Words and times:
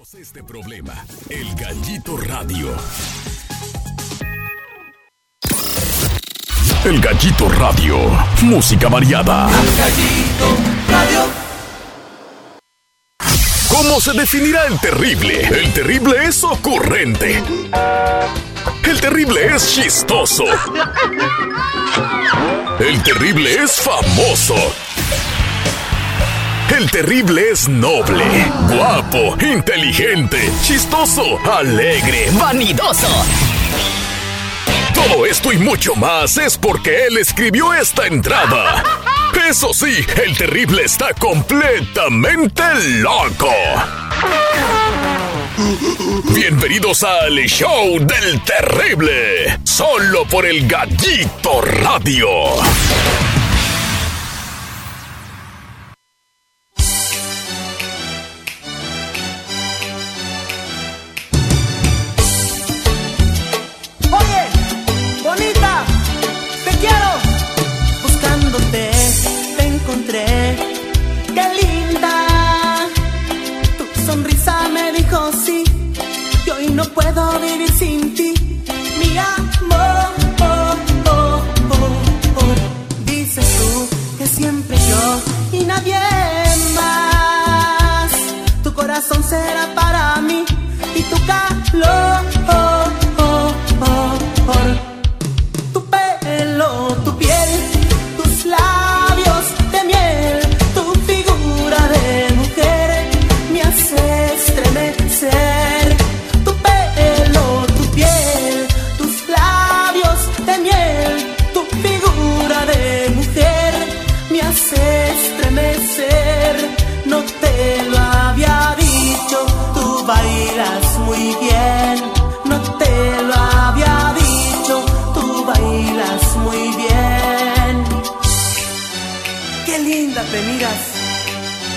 Tenemos 0.00 0.14
este 0.14 0.42
problema. 0.42 0.94
El 1.28 1.54
Gallito 1.56 2.16
Radio. 2.16 2.74
El 6.86 7.00
Gallito 7.02 7.48
Radio. 7.50 7.98
Música 8.42 8.88
variada. 8.88 9.50
El 9.50 9.76
Gallito 9.76 10.56
Radio. 10.88 11.20
¿Cómo 13.68 14.00
se 14.00 14.12
definirá 14.12 14.64
el 14.66 14.80
terrible? 14.80 15.38
El 15.42 15.70
terrible 15.74 16.24
es 16.24 16.44
ocurrente. 16.44 17.42
El 18.84 19.00
terrible 19.02 19.54
es 19.54 19.74
chistoso. 19.74 20.44
El 22.78 23.02
terrible 23.02 23.64
es 23.64 23.72
famoso. 23.72 24.54
El 26.80 26.90
terrible 26.90 27.50
es 27.50 27.68
noble, 27.68 28.24
guapo, 28.70 29.36
inteligente, 29.38 30.50
chistoso, 30.62 31.38
alegre, 31.52 32.30
vanidoso. 32.40 33.06
Todo 34.94 35.26
esto 35.26 35.52
y 35.52 35.58
mucho 35.58 35.94
más 35.94 36.38
es 36.38 36.56
porque 36.56 37.04
él 37.04 37.18
escribió 37.18 37.74
esta 37.74 38.06
entrada. 38.06 38.82
Eso 39.46 39.74
sí, 39.74 39.94
el 40.24 40.34
terrible 40.38 40.84
está 40.84 41.12
completamente 41.12 42.62
loco. 43.02 43.52
Bienvenidos 46.32 47.02
al 47.02 47.36
show 47.40 47.98
del 47.98 48.40
terrible, 48.42 49.58
solo 49.64 50.24
por 50.24 50.46
el 50.46 50.66
gallito 50.66 51.60
radio. 51.60 52.26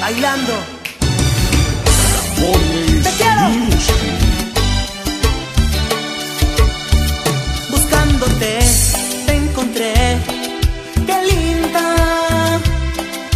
Bailando. 0.04 0.54
Te 3.06 3.12
quiero. 3.20 3.46
Buscándote, 7.72 8.60
te 9.26 9.34
encontré. 9.44 9.94
Qué 11.08 11.18
linda. 11.32 11.86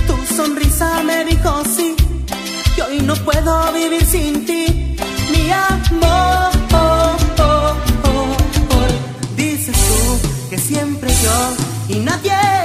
Tu 0.07 0.35
sonrisa 0.35 1.03
me 1.03 1.23
dijo 1.23 1.51
sí. 1.75 1.95
Que 2.75 2.81
hoy 2.81 2.99
no 3.09 3.15
puedo 3.27 3.51
vivir 3.71 4.05
sin 4.05 4.45
ti. 4.45 4.65
Mi 5.31 5.43
amor. 5.51 6.51
oh, 6.73 7.17
oh, 7.39 7.75
oh, 8.09 8.37
oh. 8.77 8.87
Dices 9.37 9.77
tú 9.87 9.99
que 10.49 10.57
siempre 10.57 11.09
yo 11.23 11.37
y 11.95 11.99
nadie 11.99 12.56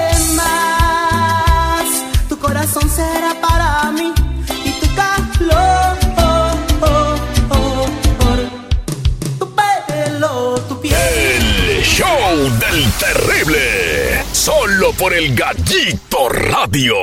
por 15.02 15.12
el 15.14 15.34
gallito 15.34 16.28
radio. 16.28 16.94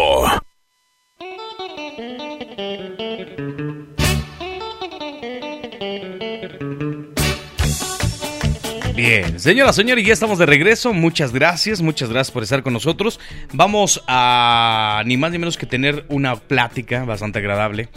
Bien, 8.96 9.38
señora, 9.38 9.74
señor, 9.74 10.00
y 10.00 10.06
ya 10.06 10.14
estamos 10.14 10.40
de 10.40 10.46
regreso. 10.46 10.94
Muchas 10.94 11.34
gracias, 11.34 11.82
muchas 11.82 12.08
gracias 12.08 12.32
por 12.32 12.44
estar 12.44 12.64
con 12.64 12.72
nosotros. 12.72 13.20
Vamos 13.52 14.02
a 14.08 15.04
ni 15.06 15.18
más 15.18 15.34
ni 15.34 15.40
menos 15.40 15.58
que 15.58 15.66
tener 15.66 16.06
una 16.08 16.38
plática 16.38 17.04
bastante 17.04 17.40
agradable 17.40 17.90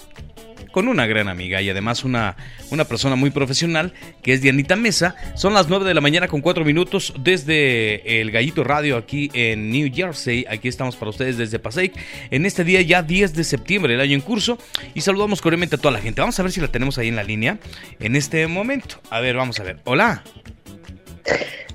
con 0.72 0.88
una 0.88 1.06
gran 1.06 1.28
amiga 1.28 1.62
y 1.62 1.70
además 1.70 2.02
una, 2.02 2.36
una 2.70 2.84
persona 2.84 3.14
muy 3.14 3.30
profesional 3.30 3.92
que 4.22 4.32
es 4.32 4.42
Dianita 4.42 4.74
Mesa. 4.74 5.14
Son 5.36 5.54
las 5.54 5.68
9 5.68 5.84
de 5.84 5.94
la 5.94 6.00
mañana 6.00 6.26
con 6.26 6.40
4 6.40 6.64
minutos 6.64 7.14
desde 7.20 8.20
el 8.20 8.30
Gallito 8.32 8.64
Radio 8.64 8.96
aquí 8.96 9.30
en 9.34 9.70
New 9.70 9.90
Jersey. 9.94 10.44
Aquí 10.48 10.66
estamos 10.66 10.96
para 10.96 11.10
ustedes 11.10 11.38
desde 11.38 11.58
Passaic 11.58 11.92
en 12.30 12.46
este 12.46 12.64
día 12.64 12.80
ya 12.82 13.02
10 13.02 13.34
de 13.34 13.44
septiembre, 13.44 13.94
el 13.94 14.00
año 14.00 14.14
en 14.14 14.22
curso. 14.22 14.58
Y 14.94 15.02
saludamos 15.02 15.40
cordialmente 15.40 15.76
a 15.76 15.78
toda 15.78 15.92
la 15.92 16.00
gente. 16.00 16.20
Vamos 16.20 16.38
a 16.40 16.42
ver 16.42 16.50
si 16.50 16.60
la 16.60 16.68
tenemos 16.68 16.98
ahí 16.98 17.08
en 17.08 17.16
la 17.16 17.22
línea 17.22 17.58
en 18.00 18.16
este 18.16 18.46
momento. 18.46 19.00
A 19.10 19.20
ver, 19.20 19.36
vamos 19.36 19.60
a 19.60 19.62
ver. 19.62 19.78
Hola. 19.84 20.24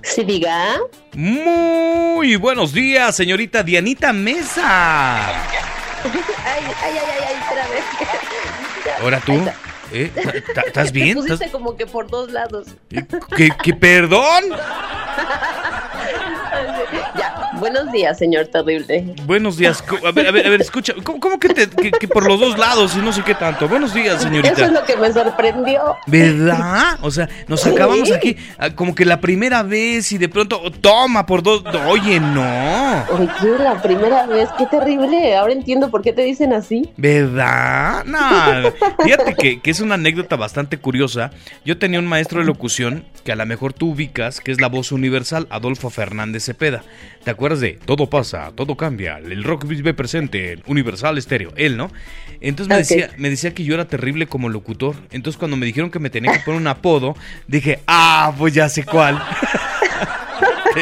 Sí, 0.01 0.23
diga. 0.23 0.77
Muy 1.13 2.35
buenos 2.35 2.73
días, 2.73 3.15
señorita 3.15 3.63
Dianita 3.63 4.13
Mesa. 4.13 5.47
Ay, 6.47 6.63
ay, 6.83 6.93
ay, 6.93 6.97
ay. 7.27 7.66
Ahora 9.01 9.19
tú. 9.19 9.33
¿Eh? 9.91 10.11
¿Ta- 10.13 10.53
ta- 10.53 10.61
¿Estás 10.67 10.91
bien? 10.93 11.09
Te 11.09 11.13
pusiste 11.15 11.33
¿Estás- 11.45 11.51
como 11.51 11.77
que 11.77 11.85
por 11.85 12.07
dos 12.07 12.31
lados. 12.31 12.67
¿Qué, 13.35 13.49
qué 13.63 13.73
perdón? 13.73 14.43
Ya, 17.17 17.26
buenos 17.59 17.91
días, 17.91 18.17
señor 18.17 18.47
terrible. 18.47 19.13
Buenos 19.25 19.57
días. 19.57 19.83
A 20.05 20.11
ver, 20.11 20.27
a 20.27 20.31
ver, 20.31 20.47
a 20.47 20.49
ver, 20.49 20.61
escucha. 20.61 20.93
¿Cómo, 21.03 21.19
cómo 21.19 21.39
que, 21.39 21.49
te- 21.49 21.69
que- 21.69 21.91
que 21.91 22.07
por 22.07 22.25
los 22.27 22.39
dos 22.39 22.57
lados 22.57 22.95
y 22.95 22.99
no 22.99 23.11
sé 23.13 23.23
qué 23.23 23.35
tanto? 23.35 23.67
Buenos 23.67 23.93
días, 23.93 24.15
Eso 24.15 24.17
es 24.17 24.23
señorita. 24.23 24.67
lo 24.67 24.83
que 24.83 24.95
me 24.97 25.11
sorprendió. 25.11 25.95
¿Verdad? 26.05 26.97
O 27.01 27.11
sea, 27.11 27.27
nos 27.47 27.61
Sí. 27.61 27.69
acabamos 27.69 28.11
aquí 28.11 28.37
ah, 28.57 28.69
como 28.71 28.93
que 28.95 29.05
la 29.05 29.19
primera 29.19 29.63
vez 29.63 30.11
y 30.11 30.17
de 30.17 30.29
pronto, 30.29 30.59
oh, 30.63 30.71
toma 30.71 31.25
por 31.25 31.43
dos. 31.43 31.63
Oye, 31.87 32.19
no. 32.19 32.41
Oye, 33.09 33.29
la 33.59 33.81
primera 33.81 34.25
vez, 34.27 34.49
qué 34.57 34.65
terrible. 34.67 35.35
Ahora 35.35 35.53
entiendo 35.53 35.89
por 35.89 36.01
qué 36.01 36.13
te 36.13 36.21
dicen 36.23 36.53
así. 36.53 36.89
¿Verdad? 36.97 38.03
No, 38.05 38.19
fíjate 39.03 39.35
que, 39.35 39.59
que 39.61 39.71
es 39.71 39.79
una 39.79 39.95
anécdota 39.95 40.35
bastante 40.35 40.77
curiosa. 40.77 41.31
Yo 41.65 41.77
tenía 41.77 41.99
un 41.99 42.07
maestro 42.07 42.39
de 42.39 42.45
locución 42.45 43.05
que 43.23 43.31
a 43.31 43.35
lo 43.35 43.45
mejor 43.45 43.73
tú 43.73 43.91
ubicas, 43.91 44.39
que 44.39 44.51
es 44.51 44.61
la 44.61 44.67
voz 44.67 44.91
universal, 44.91 45.47
Adolfo 45.49 45.89
Fernández 45.89 46.43
Cepeda. 46.45 46.83
¿Te 47.23 47.31
acuerdas 47.31 47.46
de 47.55 47.79
Todo 47.85 48.09
pasa, 48.09 48.51
todo 48.53 48.75
cambia, 48.75 49.17
el 49.17 49.43
rock 49.43 49.65
vive 49.65 49.93
presente, 49.93 50.53
en 50.53 50.63
Universal 50.67 51.17
Estéreo? 51.17 51.53
Él, 51.55 51.77
¿no? 51.77 51.91
Entonces 52.41 52.69
me, 52.69 52.77
decía, 52.77 53.11
me 53.17 53.29
decía 53.29 53.53
que 53.53 53.63
yo 53.63 53.73
era 53.73 53.87
terrible 53.87 54.27
como 54.27 54.49
locutor. 54.49 54.95
Entonces 55.11 55.37
cuando 55.39 55.57
me 55.57 55.65
dijeron 55.65 55.89
que 55.89 55.99
me 55.99 56.09
tenía 56.09 56.33
que 56.33 56.39
poner 56.39 56.59
un 56.59 56.67
apodo, 56.67 57.15
dije, 57.47 57.79
ah, 57.87 58.33
pues 58.37 58.53
ya 58.53 58.69
sé 58.69 58.83
cuál. 58.83 59.21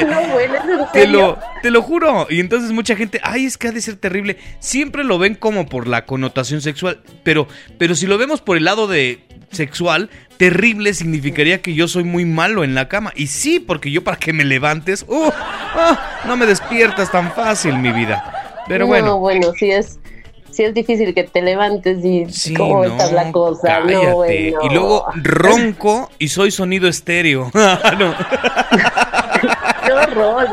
No, 0.05 0.27
bueno, 0.33 0.55
¿es 0.55 0.63
en 0.63 0.77
Te 0.91 0.99
serio? 1.01 1.19
lo, 1.19 1.39
te 1.61 1.71
lo 1.71 1.81
juro. 1.81 2.27
Y 2.29 2.39
entonces 2.39 2.71
mucha 2.71 2.95
gente, 2.95 3.19
ay, 3.23 3.45
es 3.45 3.57
que 3.57 3.67
ha 3.67 3.71
de 3.71 3.81
ser 3.81 3.95
terrible. 3.95 4.37
Siempre 4.59 5.03
lo 5.03 5.17
ven 5.17 5.35
como 5.35 5.67
por 5.67 5.87
la 5.87 6.05
connotación 6.05 6.61
sexual. 6.61 7.01
Pero, 7.23 7.47
pero 7.77 7.95
si 7.95 8.05
lo 8.07 8.17
vemos 8.17 8.41
por 8.41 8.57
el 8.57 8.65
lado 8.65 8.87
de 8.87 9.19
sexual, 9.51 10.09
terrible 10.37 10.93
significaría 10.93 11.61
que 11.61 11.73
yo 11.73 11.87
soy 11.87 12.03
muy 12.03 12.25
malo 12.25 12.63
en 12.63 12.75
la 12.75 12.87
cama. 12.87 13.11
Y 13.15 13.27
sí, 13.27 13.59
porque 13.59 13.91
yo 13.91 14.03
para 14.03 14.17
que 14.17 14.33
me 14.33 14.43
levantes, 14.43 15.05
uh, 15.07 15.31
ah, 15.33 16.23
no 16.27 16.37
me 16.37 16.45
despiertas 16.45 17.11
tan 17.11 17.31
fácil, 17.33 17.77
mi 17.77 17.91
vida. 17.91 18.63
Pero 18.67 18.85
no, 18.85 18.87
bueno, 18.87 19.19
bueno, 19.19 19.53
sí 19.57 19.71
es. 19.71 19.99
Sí 20.55 20.63
es 20.63 20.73
difícil 20.73 21.13
que 21.13 21.23
te 21.23 21.41
levantes 21.41 22.03
y 22.03 22.25
Sí, 22.29 22.53
cómo 22.53 22.83
no, 22.85 22.91
está 22.91 23.11
la 23.11 23.31
cosa. 23.31 23.67
cállate. 23.67 24.51
No. 24.51 24.61
Y 24.63 24.69
luego 24.73 25.05
ronco 25.15 26.09
y 26.19 26.29
soy 26.29 26.51
sonido 26.51 26.87
estéreo. 26.87 27.51
No. 27.99 28.15
Qué 29.85 29.91
horror. 29.91 30.47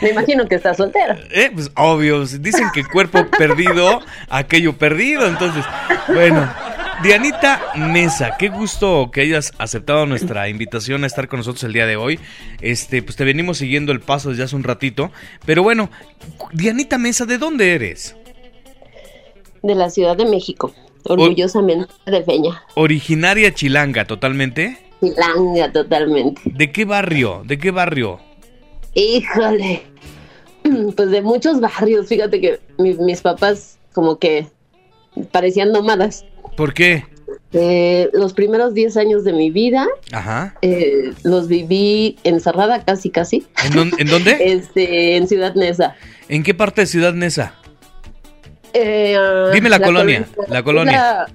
Me 0.00 0.10
imagino 0.10 0.46
que 0.46 0.54
estás 0.54 0.76
soltera. 0.78 1.18
Eh, 1.30 1.50
pues 1.52 1.70
obvio, 1.76 2.24
dicen 2.24 2.68
que 2.72 2.84
cuerpo 2.84 3.26
perdido, 3.36 4.00
aquello 4.30 4.72
perdido. 4.78 5.26
Entonces, 5.26 5.64
bueno, 6.08 6.50
Dianita 7.02 7.60
Mesa, 7.76 8.36
qué 8.38 8.48
gusto 8.48 9.10
que 9.12 9.20
hayas 9.22 9.52
aceptado 9.58 10.06
nuestra 10.06 10.48
invitación 10.48 11.04
a 11.04 11.06
estar 11.06 11.28
con 11.28 11.38
nosotros 11.40 11.64
el 11.64 11.74
día 11.74 11.86
de 11.86 11.96
hoy. 11.96 12.18
Este, 12.62 13.02
pues 13.02 13.16
te 13.16 13.24
venimos 13.24 13.58
siguiendo 13.58 13.92
el 13.92 14.00
paso 14.00 14.30
desde 14.30 14.44
hace 14.44 14.56
un 14.56 14.64
ratito. 14.64 15.10
Pero 15.44 15.62
bueno, 15.62 15.90
Dianita 16.52 16.96
Mesa, 16.96 17.26
¿de 17.26 17.36
dónde 17.36 17.74
eres? 17.74 18.16
De 19.64 19.74
la 19.74 19.90
Ciudad 19.90 20.16
de 20.16 20.26
México. 20.26 20.72
Orgullosamente 21.06 21.92
de 22.06 22.20
Peña. 22.20 22.62
Originaria 22.74 23.52
chilanga, 23.52 24.06
totalmente. 24.06 24.78
Chilanga 25.00 25.72
totalmente. 25.72 26.40
¿De 26.44 26.70
qué 26.70 26.84
barrio? 26.84 27.42
¿De 27.44 27.58
qué 27.58 27.70
barrio? 27.70 28.20
Híjole. 28.94 29.82
Pues 30.96 31.10
de 31.10 31.20
muchos 31.20 31.60
barrios. 31.60 32.06
Fíjate 32.08 32.40
que 32.40 32.58
mi- 32.78 32.94
mis 32.94 33.20
papás 33.20 33.78
como 33.92 34.18
que 34.18 34.46
parecían 35.30 35.72
nómadas. 35.72 36.24
¿Por 36.56 36.72
qué? 36.72 37.04
Eh, 37.52 38.08
los 38.14 38.32
primeros 38.32 38.72
10 38.72 38.96
años 38.96 39.24
de 39.24 39.32
mi 39.34 39.50
vida 39.50 39.86
Ajá. 40.10 40.56
eh, 40.62 41.12
los 41.22 41.48
viví 41.48 42.16
encerrada 42.24 42.82
casi 42.84 43.10
casi. 43.10 43.44
¿En, 43.64 43.72
dónde- 43.74 43.96
en 44.00 44.08
dónde? 44.08 44.36
Este, 44.40 45.16
en 45.16 45.28
Ciudad 45.28 45.54
Neza. 45.54 45.96
¿En 46.30 46.42
qué 46.42 46.54
parte 46.54 46.80
de 46.80 46.86
Ciudad 46.86 47.12
Nesa? 47.12 47.54
Eh, 48.74 49.16
ah, 49.18 49.50
Dime 49.52 49.68
la 49.70 49.80
colonia, 49.80 50.26
la 50.48 50.62
colonia. 50.62 51.26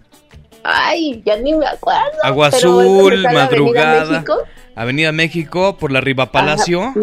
Ay, 0.64 1.24
ya 1.26 1.38
ni 1.38 1.54
me 1.54 1.66
acuerdo. 1.66 2.02
Agua 2.22 2.48
Azul, 2.48 3.24
la 3.24 3.30
Avenida 3.30 3.46
Madrugada. 3.46 4.12
México. 4.12 4.38
Avenida 4.76 5.12
México, 5.12 5.78
por 5.78 5.92
la 5.92 6.02
Riva 6.02 6.32
Palacio. 6.32 6.84
Ajá. 6.84 7.00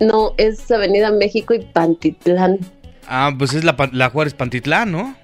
No, 0.00 0.32
es 0.38 0.70
Avenida 0.70 1.10
México 1.10 1.54
y 1.54 1.60
Pantitlán. 1.60 2.58
Ah, 3.06 3.32
pues 3.36 3.52
es 3.54 3.64
la, 3.64 3.76
la 3.92 4.10
Juárez 4.10 4.34
Pantitlán, 4.34 4.90
¿no? 4.92 5.14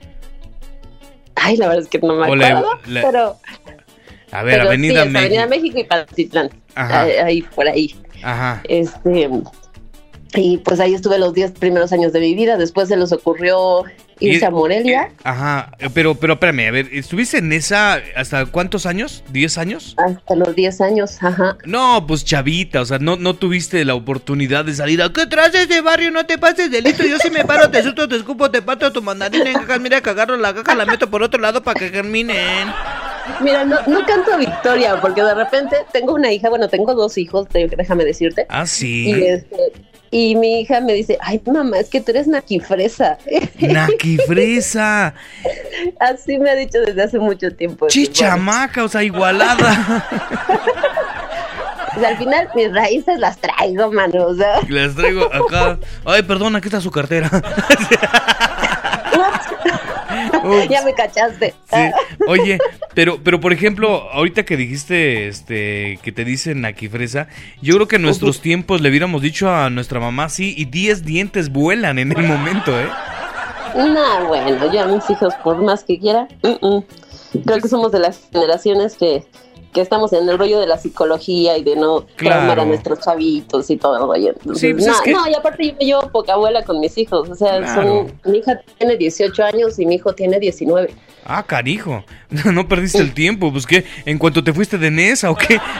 Ay, 1.36 1.56
la 1.56 1.68
verdad 1.68 1.82
es 1.84 1.88
que 1.88 1.98
no 2.00 2.14
me 2.14 2.36
la- 2.36 2.46
acuerdo. 2.48 2.78
la- 2.86 3.02
pero 3.02 3.36
A 4.32 4.42
ver, 4.42 4.56
pero 4.58 4.68
Avenida 4.68 5.02
sí, 5.04 5.08
México. 5.08 5.18
Avenida 5.26 5.46
México 5.46 5.78
y 5.78 5.84
Pantitlán. 5.84 6.50
Ajá. 6.74 7.02
Ahí, 7.02 7.12
ahí, 7.12 7.42
por 7.42 7.66
ahí. 7.68 7.94
Ajá. 8.22 8.62
Este. 8.68 9.30
Y 10.34 10.58
pues 10.58 10.78
ahí 10.80 10.94
estuve 10.94 11.18
los 11.18 11.34
10 11.34 11.52
primeros 11.52 11.92
años 11.92 12.12
de 12.12 12.20
mi 12.20 12.34
vida. 12.34 12.56
Después 12.56 12.88
se 12.88 12.96
les 12.96 13.10
ocurrió 13.12 13.84
irse 14.20 14.44
Y- 14.44 14.44
a 14.46 14.50
Morelia. 14.50 15.08
Ajá. 15.24 15.72
Eh, 15.78 15.88
Pero, 15.92 16.14
pero 16.14 16.34
espérame, 16.34 16.68
a 16.68 16.70
ver, 16.70 16.88
¿estuviste 16.92 17.38
en 17.38 17.52
esa 17.52 18.00
hasta 18.16 18.46
cuántos 18.46 18.86
años? 18.86 19.24
¿10 19.32 19.58
años? 19.58 19.94
Hasta 19.98 20.34
los 20.36 20.54
10 20.54 20.80
años, 20.80 21.22
ajá. 21.22 21.56
No, 21.64 22.04
pues 22.06 22.24
chavita, 22.24 22.80
o 22.82 22.84
sea, 22.84 22.98
no, 22.98 23.16
no 23.16 23.34
tuviste 23.34 23.84
la 23.84 23.94
oportunidad 23.94 24.64
de 24.64 24.74
salir 24.74 25.02
a 25.02 25.12
¿qué 25.12 25.26
traes 25.26 25.68
de 25.68 25.80
barrio? 25.80 26.10
No 26.10 26.24
te 26.26 26.38
pases 26.38 26.70
de 26.70 26.80
listo, 26.82 27.04
yo 27.04 27.18
si 27.18 27.30
me 27.30 27.44
paro, 27.44 27.70
te 27.70 27.82
susto, 27.82 28.08
te 28.08 28.16
escupo, 28.16 28.50
te 28.50 28.62
pato 28.62 28.92
tu 28.92 29.02
mandarina 29.02 29.50
en 29.50 29.54
cajas, 29.58 29.80
mira 29.80 30.00
que 30.00 30.10
agarro 30.10 30.36
la 30.36 30.54
caja, 30.54 30.74
la 30.74 30.86
meto 30.86 31.10
por 31.10 31.22
otro 31.22 31.40
lado 31.40 31.62
para 31.62 31.78
que 31.80 31.88
germinen. 31.90 32.68
Mira, 33.40 33.64
no, 33.64 33.76
no 33.86 34.04
canto 34.06 34.36
victoria 34.38 35.00
porque 35.00 35.22
de 35.22 35.34
repente 35.34 35.76
tengo 35.92 36.14
una 36.14 36.32
hija, 36.32 36.48
bueno, 36.48 36.68
tengo 36.68 36.94
dos 36.94 37.16
hijos, 37.18 37.46
déjame 37.52 38.04
decirte. 38.04 38.46
Ah, 38.48 38.64
Y, 38.64 38.66
sí. 38.66 39.10
este, 39.24 39.56
y 40.10 40.34
mi 40.34 40.60
hija 40.60 40.80
me 40.80 40.92
dice, 40.94 41.16
ay 41.20 41.40
mamá, 41.46 41.78
es 41.78 41.88
que 41.88 42.00
tú 42.00 42.10
eres 42.10 42.26
naquifresa. 42.26 43.18
Naquifresa, 43.60 45.14
Así 46.00 46.38
me 46.38 46.50
ha 46.50 46.54
dicho 46.54 46.80
desde 46.80 47.02
hace 47.02 47.18
mucho 47.18 47.54
tiempo. 47.54 47.86
chichamaca, 47.88 48.84
o 48.84 48.88
sea, 48.88 49.02
igualada. 49.02 50.06
Pues 51.92 52.06
al 52.06 52.16
final 52.18 52.48
mis 52.54 52.72
raíces 52.72 53.18
las 53.18 53.36
traigo, 53.38 53.90
mano. 53.90 54.26
O 54.26 54.34
sea, 54.34 54.60
Les 54.68 54.94
traigo 54.94 55.24
acá. 55.24 55.76
Ay, 56.04 56.22
perdón, 56.22 56.54
aquí 56.54 56.68
está 56.68 56.80
su 56.80 56.90
cartera. 56.90 57.28
Ups. 60.50 60.68
ya 60.68 60.82
me 60.82 60.94
cachaste. 60.94 61.54
Sí. 61.72 61.78
Oye, 62.26 62.58
pero, 62.94 63.20
pero 63.22 63.40
por 63.40 63.52
ejemplo, 63.52 64.10
ahorita 64.12 64.44
que 64.44 64.56
dijiste 64.56 65.28
este 65.28 65.98
que 66.02 66.12
te 66.12 66.24
dicen 66.24 66.64
aquí 66.64 66.88
fresa, 66.88 67.28
yo 67.62 67.74
creo 67.74 67.88
que 67.88 67.96
en 67.96 68.02
nuestros 68.02 68.40
tiempos 68.40 68.80
le 68.80 68.88
hubiéramos 68.88 69.22
dicho 69.22 69.50
a 69.50 69.70
nuestra 69.70 70.00
mamá 70.00 70.28
sí 70.28 70.54
y 70.56 70.66
10 70.66 71.04
dientes 71.04 71.50
vuelan 71.50 71.98
en 71.98 72.12
el 72.12 72.22
momento, 72.26 72.78
¿eh? 72.78 72.88
No, 73.74 74.26
bueno, 74.26 74.72
yo 74.72 74.82
a 74.82 74.86
mis 74.86 75.08
hijos, 75.10 75.34
por 75.44 75.62
más 75.62 75.84
que 75.84 75.98
quiera, 75.98 76.26
mm, 76.42 76.66
mm. 76.66 76.84
creo 77.44 77.60
que 77.60 77.68
somos 77.68 77.92
de 77.92 78.00
las 78.00 78.20
generaciones 78.32 78.96
que, 78.96 79.24
que 79.72 79.80
estamos 79.80 80.12
en 80.12 80.28
el 80.28 80.36
rollo 80.38 80.58
de 80.58 80.66
la 80.66 80.78
psicología 80.78 81.56
y 81.56 81.62
de 81.62 81.76
no 81.76 82.04
Claro. 82.16 82.36
traumar 82.36 82.60
a 82.60 82.64
nuestros 82.64 83.00
chavitos 83.00 83.70
y 83.70 83.76
todo 83.76 83.96
el 83.96 84.02
rollo. 84.02 84.28
Entonces, 84.38 84.60
Sí, 84.60 84.72
pues 84.74 84.86
no, 84.86 84.92
es 84.94 85.00
que- 85.02 85.12
no, 85.12 85.28
y 85.28 85.34
aparte 85.34 85.66
yo 85.68 85.74
me 85.78 85.84
llevo 85.86 86.08
poca 86.10 86.32
abuela 86.32 86.64
con 86.64 86.80
mis 86.80 86.96
hijos. 86.98 87.28
O 87.30 87.34
sea, 87.34 87.58
Claro. 87.58 88.08
son, 88.24 88.32
mi 88.32 88.38
hija 88.38 88.60
tiene 88.78 88.96
18 88.96 89.44
años 89.44 89.78
y 89.78 89.86
mi 89.86 89.94
hijo 89.96 90.12
tiene 90.14 90.40
19. 90.40 90.92
Ah, 91.24 91.42
carijo. 91.44 92.04
No 92.52 92.66
perdiste 92.68 92.98
el 92.98 93.12
tiempo, 93.14 93.52
pues 93.52 93.66
qué, 93.66 93.84
en 94.06 94.18
cuanto 94.18 94.42
te 94.42 94.52
fuiste 94.52 94.78
de 94.78 94.90
Nesa 94.90 95.30
o 95.30 95.36
qué? 95.36 95.60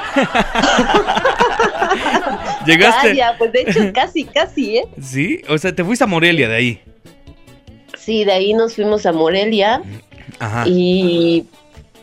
Llegaste. 2.66 3.08
Vaya, 3.08 3.34
pues 3.38 3.52
de 3.52 3.62
hecho 3.62 3.80
casi, 3.92 4.24
casi, 4.24 4.78
¿eh? 4.78 4.84
Sí, 5.00 5.42
o 5.48 5.56
sea, 5.58 5.74
te 5.74 5.84
fuiste 5.84 6.04
a 6.04 6.06
Morelia 6.06 6.48
de 6.48 6.56
ahí. 6.56 6.80
Sí, 7.98 8.24
de 8.24 8.32
ahí 8.32 8.54
nos 8.54 8.74
fuimos 8.74 9.06
a 9.06 9.12
Morelia 9.12 9.82
Ajá. 10.38 10.64
y 10.66 11.46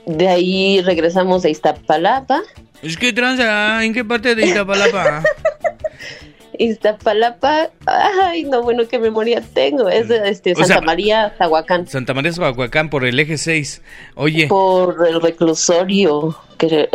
de 0.08 0.28
ahí 0.28 0.82
regresamos 0.82 1.46
a 1.46 1.50
Iztapalapa. 1.50 2.42
Es 2.82 2.98
que 2.98 3.14
tranza, 3.14 3.84
¿en 3.84 3.94
qué 3.94 4.04
parte 4.06 4.34
de 4.36 4.48
Iztapalapa? 4.48 5.24
Iztapalapa, 6.60 7.70
ay, 7.86 8.44
no, 8.46 8.64
bueno, 8.64 8.88
qué 8.88 8.98
memoria 8.98 9.42
tengo. 9.54 9.90
Es 9.90 10.08
de 10.08 10.28
este, 10.30 10.54
O 10.54 10.56
Santa 10.56 10.74
sea- 10.76 10.82
María, 10.82 11.36
Zahuacán, 11.38 11.86
Santa 11.88 12.14
María 12.16 12.34
Zahuacán 12.34 12.90
por 12.90 13.06
el 13.06 13.20
eje 13.20 13.38
6. 13.38 13.82
Oye, 14.16 14.48
por 14.48 15.06
el 15.08 15.22
reclusorio. 15.22 16.36
Que, 16.58 16.90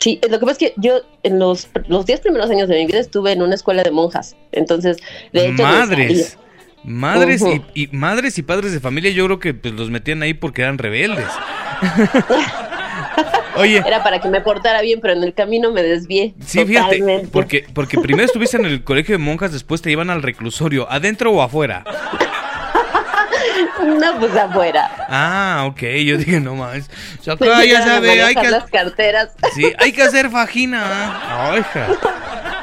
sí, 0.00 0.18
lo 0.28 0.40
que 0.40 0.46
pasa 0.46 0.52
es 0.52 0.58
que 0.58 0.74
yo 0.76 1.02
en 1.22 1.38
los, 1.38 1.68
los 1.86 2.06
10 2.06 2.20
primeros 2.20 2.50
años 2.50 2.68
de 2.68 2.76
mi 2.80 2.86
vida 2.86 2.98
estuve 2.98 3.30
en 3.30 3.42
una 3.42 3.54
escuela 3.54 3.84
de 3.84 3.92
monjas. 3.92 4.34
Entonces, 4.50 4.96
de 5.32 5.48
hecho, 5.50 5.62
madres. 5.62 6.38
Madres 6.82 7.42
y, 7.74 7.82
y 7.82 7.88
madres 7.96 8.38
y 8.38 8.42
padres 8.42 8.72
de 8.72 8.78
familia, 8.80 9.10
yo 9.10 9.24
creo 9.26 9.38
que 9.40 9.54
pues, 9.54 9.74
los 9.74 9.90
metían 9.90 10.22
ahí 10.22 10.34
porque 10.34 10.62
eran 10.62 10.78
rebeldes. 10.78 11.26
Oye, 13.56 13.82
Era 13.86 14.02
para 14.02 14.20
que 14.20 14.28
me 14.28 14.42
portara 14.42 14.82
bien, 14.82 15.00
pero 15.00 15.14
en 15.14 15.22
el 15.24 15.32
camino 15.32 15.72
me 15.72 15.82
desvié. 15.82 16.34
sí, 16.44 16.64
fíjate, 16.64 17.26
porque, 17.32 17.66
porque 17.72 17.98
primero 17.98 18.24
estuviste 18.26 18.58
en 18.58 18.66
el 18.66 18.84
colegio 18.84 19.14
de 19.16 19.18
monjas, 19.18 19.52
después 19.52 19.80
te 19.80 19.90
iban 19.90 20.10
al 20.10 20.22
reclusorio, 20.22 20.90
¿adentro 20.90 21.32
o 21.32 21.40
afuera? 21.42 21.84
No, 23.82 24.18
pues 24.18 24.34
afuera. 24.36 24.90
Ah, 25.08 25.64
ok, 25.68 25.80
yo 26.04 26.18
dije, 26.18 26.40
no 26.40 26.54
más. 26.56 26.90
Ya 27.22 27.34
a 27.34 27.36
sabe, 27.36 28.22
hay 28.22 28.34
que, 28.34 28.50
las 28.50 28.64
carteras. 28.64 29.30
sí, 29.54 29.72
hay 29.78 29.92
que 29.92 30.02
hacer 30.02 30.30
fajina. 30.30 31.50
Ay, 31.50 31.60
hija. 31.60 31.86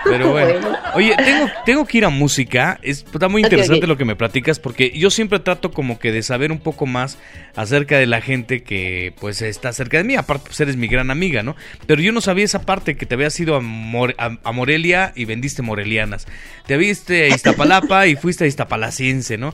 Pero 0.04 0.32
bueno. 0.32 0.60
Bueno. 0.60 0.78
Oye, 0.96 1.16
tengo, 1.18 1.48
tengo 1.66 1.86
que 1.86 1.98
ir 2.00 2.06
a 2.06 2.10
música. 2.10 2.80
Es, 2.84 3.06
está 3.12 3.28
muy 3.30 3.42
interesante 3.42 3.88
lo 3.88 3.98
que 3.98 4.06
me 4.06 4.16
platicas 4.16 4.60
porque 4.60 4.92
yo 4.96 5.10
siempre 5.10 5.40
trato 5.40 5.72
como 5.72 5.98
que 6.00 6.12
de 6.12 6.22
saber 6.24 6.52
un 6.52 6.60
poco 6.60 6.86
más 6.86 7.18
acerca 7.56 7.98
de 7.98 8.06
la 8.06 8.22
gente 8.22 8.64
que 8.64 9.14
pues 9.20 9.42
está 9.42 9.72
cerca 9.74 9.98
de 9.98 10.04
mí. 10.04 10.16
Aparte, 10.16 10.46
pues 10.48 10.60
eres 10.60 10.76
mi 10.78 10.88
gran 10.88 11.10
amiga, 11.12 11.42
¿no? 11.44 11.56
Pero 11.88 12.02
yo 12.02 12.12
no 12.12 12.22
sabía 12.22 12.46
esa 12.46 12.62
parte 12.64 12.96
que 12.96 13.06
te 13.06 13.16
habías 13.16 13.40
ido 13.40 13.56
a, 13.56 13.62
More- 13.62 14.16
a- 14.18 14.38
a 14.44 14.52
Morelia 14.52 15.14
y 15.16 15.26
vendiste 15.26 15.62
morelianas. 15.62 16.28
Te 16.68 16.78
viste 16.78 17.24
a 17.26 17.28
Iztapalapa 17.30 18.08
y 18.08 18.16
fuiste 18.16 18.44
a 18.44 18.48
Iztapalaciense, 18.48 19.38
¿no? 19.38 19.54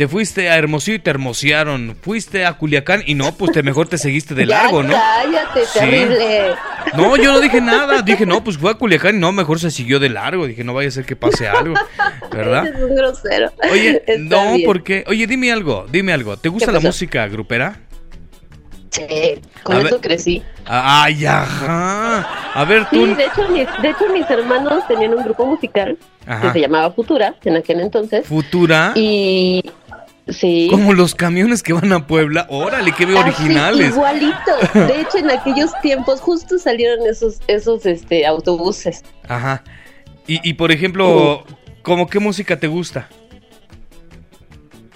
Te 0.00 0.08
fuiste 0.08 0.48
a 0.48 0.56
Hermosillo 0.56 0.96
y 0.96 1.00
te 1.00 1.10
hermosearon. 1.10 1.94
Fuiste 2.00 2.46
a 2.46 2.54
Culiacán 2.54 3.02
y 3.04 3.14
no, 3.14 3.32
pues 3.34 3.52
te 3.52 3.62
mejor 3.62 3.86
te 3.86 3.98
seguiste 3.98 4.34
de 4.34 4.46
largo, 4.46 4.82
¿no? 4.82 4.94
Cállate, 4.94 5.60
Sí. 5.66 5.78
terrible. 5.78 6.54
No, 6.96 7.16
yo 7.18 7.32
no 7.34 7.40
dije 7.40 7.60
nada. 7.60 8.00
Dije, 8.00 8.24
no, 8.24 8.42
pues 8.42 8.56
fue 8.56 8.70
a 8.70 8.74
Culiacán 8.76 9.16
y 9.16 9.18
no, 9.18 9.30
mejor 9.30 9.60
se 9.60 9.70
siguió 9.70 9.98
de 10.00 10.08
largo. 10.08 10.46
Dije, 10.46 10.64
no 10.64 10.72
vaya 10.72 10.88
a 10.88 10.92
ser 10.92 11.04
que 11.04 11.16
pase 11.16 11.46
algo, 11.48 11.74
¿verdad? 12.32 12.66
Eres 12.68 12.82
un 12.82 12.96
grosero. 12.96 13.52
Oye, 13.70 14.02
Está 14.06 14.18
no, 14.42 14.54
bien. 14.54 14.62
porque, 14.64 15.04
oye, 15.06 15.26
dime 15.26 15.52
algo, 15.52 15.84
dime 15.92 16.14
algo. 16.14 16.34
¿Te 16.38 16.48
gusta 16.48 16.68
¿Qué 16.68 16.72
la 16.72 16.80
música 16.80 17.28
grupera? 17.28 17.76
Sí, 18.90 19.04
con 19.62 19.76
A 19.76 19.80
eso 19.80 19.90
ver. 19.96 20.00
crecí. 20.00 20.42
Ay, 20.64 21.26
ajá. 21.26 22.20
A 22.54 22.64
ver, 22.64 22.86
tú. 22.90 23.04
Sí, 23.06 23.14
de 23.14 23.24
hecho, 23.26 23.48
mis, 23.50 23.68
de 23.82 23.90
hecho, 23.90 24.08
mis 24.12 24.28
hermanos 24.30 24.82
tenían 24.88 25.14
un 25.14 25.22
grupo 25.24 25.44
musical 25.46 25.96
Ajá. 26.26 26.40
que 26.48 26.52
se 26.54 26.60
llamaba 26.60 26.90
Futura 26.90 27.34
en 27.44 27.56
aquel 27.56 27.80
entonces. 27.80 28.26
Futura. 28.26 28.92
Y 28.96 29.62
sí. 30.30 30.68
Como 30.70 30.92
los 30.92 31.14
camiones 31.14 31.62
que 31.62 31.72
van 31.72 31.92
a 31.92 32.06
Puebla. 32.06 32.46
Órale, 32.50 32.92
qué 32.92 33.04
Así, 33.04 33.14
originales. 33.14 33.90
igualito. 33.90 34.52
De 34.74 35.00
hecho, 35.00 35.18
en 35.18 35.30
aquellos 35.30 35.70
tiempos 35.82 36.20
justo 36.20 36.58
salieron 36.58 37.06
esos, 37.06 37.40
esos 37.46 37.86
este, 37.86 38.26
autobuses. 38.26 39.04
Ajá. 39.28 39.62
Y, 40.26 40.48
y 40.48 40.54
por 40.54 40.72
ejemplo, 40.72 41.44
¿cómo 41.82 42.06
qué 42.06 42.18
música 42.18 42.58
te 42.58 42.66
gusta? 42.66 43.08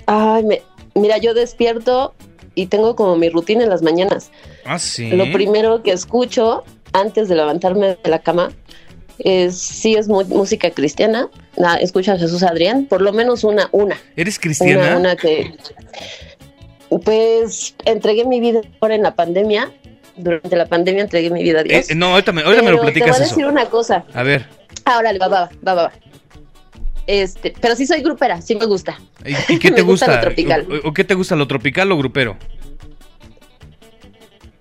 Ay, 0.06 0.44
me, 0.44 0.62
Mira, 0.94 1.18
yo 1.18 1.34
despierto 1.34 2.14
y 2.54 2.66
tengo 2.66 2.94
como 2.94 3.16
mi 3.16 3.28
rutina 3.28 3.64
en 3.64 3.70
las 3.70 3.82
mañanas. 3.82 4.30
Ah, 4.64 4.78
sí. 4.78 5.10
Lo 5.10 5.30
primero 5.32 5.82
que 5.82 5.90
escucho 5.90 6.62
antes 6.92 7.28
de 7.28 7.34
levantarme 7.34 7.98
de 8.02 8.10
la 8.10 8.20
cama 8.20 8.52
es, 9.18 9.56
sí 9.59 9.94
es 9.94 10.09
música 10.09 10.71
cristiana. 10.71 11.28
Na- 11.56 11.76
escucho 11.76 12.12
a 12.12 12.18
Jesús 12.18 12.42
Adrián, 12.42 12.87
por 12.87 13.00
lo 13.02 13.12
menos 13.12 13.44
una, 13.44 13.68
una. 13.73 13.97
¿Eres 14.16 14.38
cristiana? 14.38 14.88
Una, 14.88 14.97
una 14.99 15.16
que. 15.16 15.52
Pues 17.04 17.75
entregué 17.85 18.25
mi 18.25 18.40
vida 18.40 18.61
ahora 18.80 18.94
en 18.94 19.02
la 19.02 19.14
pandemia. 19.14 19.73
Durante 20.16 20.54
la 20.56 20.66
pandemia 20.66 21.02
entregué 21.02 21.30
mi 21.30 21.42
vida 21.42 21.61
a 21.61 21.62
Dios. 21.64 21.90
Eh, 21.90 21.94
no, 21.97 22.06
ahorita 22.12 22.30
me, 22.33 22.42
ahorita 22.42 22.62
me 22.62 22.71
lo 22.71 22.80
platicas 22.80 23.06
Te 23.06 23.12
voy 23.12 23.21
a 23.21 23.25
eso. 23.25 23.35
decir 23.35 23.47
una 23.47 23.64
cosa. 23.66 24.04
A 24.14 24.23
ver, 24.23 24.47
Ahora 24.85 25.12
va, 25.21 25.28
va, 25.28 25.40
va, 25.66 25.75
va, 25.75 25.83
va. 25.85 25.92
Este, 27.06 27.52
pero 27.61 27.75
sí 27.76 27.87
soy 27.87 28.00
grupera, 28.02 28.40
sí 28.40 28.54
me 28.54 28.66
gusta. 28.66 28.99
¿y, 29.49 29.59
qué 29.59 29.71
te 29.71 29.76
Me 29.83 29.83
gusta 29.83 30.06
gusta? 30.06 30.14
lo 30.16 30.21
tropical. 30.21 30.66
¿O, 30.85 30.88
o 30.88 30.92
qué 30.94 31.04
te 31.04 31.14
gusta, 31.14 31.35
lo 31.37 31.47
tropical 31.49 31.90
o 31.92 31.99
grupero? 31.99 32.37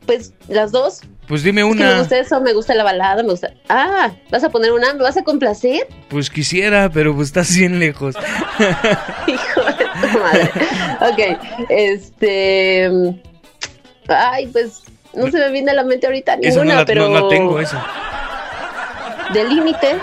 Pues 0.06 0.34
las 0.50 0.72
dos. 0.72 1.02
Pues 1.28 1.44
dime 1.44 1.62
Es 1.62 1.68
que 1.68 1.74
me 1.76 1.86
una. 1.90 2.00
gusta 2.00 2.18
eso, 2.20 2.42
me 2.42 2.54
gusta 2.54 2.74
la 2.74 2.84
balada, 2.84 3.24
me 3.24 3.30
gusta. 3.30 3.53
Ah, 3.76 4.12
¿vas 4.30 4.44
a 4.44 4.50
poner 4.52 4.72
una? 4.72 4.94
¿Me 4.94 5.02
vas 5.02 5.18
a 5.18 5.24
complacer? 5.24 5.88
Pues 6.08 6.30
quisiera, 6.30 6.92
pero 6.94 7.16
pues 7.16 7.30
estás 7.30 7.56
bien 7.58 7.80
lejos. 7.80 8.14
Hijo 9.28 9.62
de 9.64 9.86
tu 10.12 10.20
madre. 10.20 10.52
Ok, 11.02 11.40
este. 11.70 12.92
Ay, 14.08 14.46
pues 14.48 14.84
no 15.16 15.26
se 15.32 15.40
me 15.40 15.50
viene 15.50 15.72
a 15.72 15.74
la 15.74 15.84
mente 15.84 16.06
ahorita 16.06 16.36
ninguna, 16.36 16.64
no 16.66 16.76
la, 16.76 16.86
pero. 16.86 17.10
no 17.10 17.20
la 17.24 17.28
tengo, 17.30 17.60
esa. 17.60 17.84
De 19.34 19.44
límite. 19.46 19.96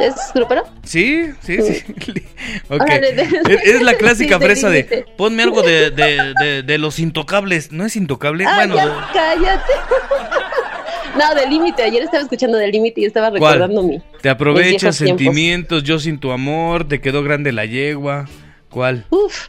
¿Es 0.00 0.14
grupero? 0.34 0.64
Sí, 0.82 1.30
sí, 1.42 1.58
sí. 1.62 1.84
ok. 2.68 2.80
Órale, 2.82 3.12
de- 3.12 3.60
Es, 3.62 3.82
la 3.82 3.94
clásica 3.94 4.40
fresa 4.40 4.68
de 4.68 5.06
ponme 5.16 5.44
algo 5.44 5.62
de, 5.62 5.90
de, 5.92 6.34
de, 6.40 6.62
de 6.64 6.78
los 6.78 6.98
intocables. 6.98 7.70
¿No 7.70 7.86
es 7.86 7.94
intocable? 7.94 8.46
Ah, 8.48 8.54
bueno, 8.56 8.74
ya, 8.74 9.10
cállate. 9.12 9.72
No, 11.18 11.34
de 11.34 11.46
límite. 11.46 11.82
Ayer 11.82 12.02
estaba 12.02 12.22
escuchando 12.22 12.58
de 12.58 12.68
límite 12.68 13.00
y 13.00 13.04
estaba 13.04 13.30
recordando 13.30 13.82
mi. 13.82 14.00
te 14.20 14.28
aprovechas, 14.28 14.96
tiempos. 14.98 15.20
sentimientos, 15.22 15.82
yo 15.82 15.98
sin 15.98 16.18
tu 16.18 16.30
amor, 16.32 16.88
te 16.88 17.00
quedó 17.00 17.22
grande 17.22 17.52
la 17.52 17.64
yegua. 17.66 18.28
¿Cuál? 18.70 19.06
Uf, 19.10 19.48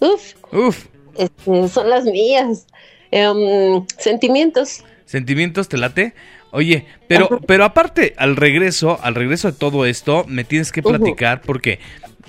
uf. 0.00 0.34
Uf, 0.52 0.86
Este, 1.16 1.68
son 1.68 1.90
las 1.90 2.04
mías. 2.04 2.66
Em, 3.10 3.86
sentimientos. 3.98 4.82
sentimientos, 5.04 5.68
¿te 5.68 5.76
late? 5.76 6.14
Oye, 6.50 6.86
pero, 7.08 7.40
pero 7.46 7.64
aparte, 7.64 8.14
al 8.18 8.36
regreso, 8.36 8.98
al 9.02 9.14
regreso 9.14 9.50
de 9.50 9.56
todo 9.58 9.86
esto, 9.86 10.24
me 10.28 10.44
tienes 10.44 10.70
que 10.70 10.82
platicar 10.82 11.40
porque, 11.40 11.78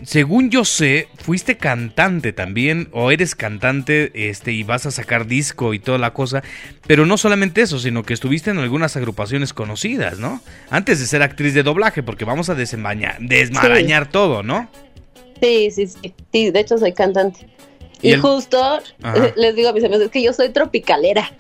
según 0.02 0.50
yo 0.50 0.66
sé, 0.66 1.08
fuiste 1.18 1.56
cantante 1.58 2.34
también, 2.34 2.90
o 2.92 3.12
eres 3.12 3.36
cantante, 3.36 4.12
este, 4.30 4.52
y 4.52 4.64
vas 4.64 4.86
a 4.86 4.92
sacar 4.92 5.28
disco 5.28 5.74
y 5.74 5.80
toda 5.80 5.98
la 5.98 6.14
cosa, 6.14 6.44
pero 6.88 7.06
no 7.06 7.18
solamente 7.18 7.62
eso, 7.62 7.80
sino 7.80 8.04
que 8.04 8.14
estuviste 8.14 8.50
en 8.52 8.58
algunas 8.58 8.98
agrupaciones 8.98 9.54
conocidas, 9.54 10.18
¿no? 10.20 10.42
Antes 10.70 11.00
de 11.00 11.06
ser 11.06 11.22
actriz 11.22 11.54
de 11.54 11.64
doblaje, 11.64 12.02
porque 12.04 12.26
vamos 12.26 12.50
a 12.50 12.56
desmarañar 12.56 14.10
todo, 14.10 14.44
¿no? 14.44 14.70
Sí, 15.42 15.70
sí, 15.72 15.88
sí. 15.88 16.14
Sí, 16.32 16.52
de 16.52 16.60
hecho 16.60 16.78
soy 16.78 16.94
cantante. 16.94 17.48
Y 18.02 18.10
Y, 18.10 18.12
el- 18.14 18.22
justo 18.22 18.62
Ajá. 19.02 19.32
les 19.38 19.56
digo 19.56 19.70
a 19.70 19.74
mis 19.74 19.84
amigos 19.84 20.04
es 20.06 20.12
que 20.12 20.22
yo 20.24 20.34
soy 20.34 20.50
tropicalera. 20.50 21.32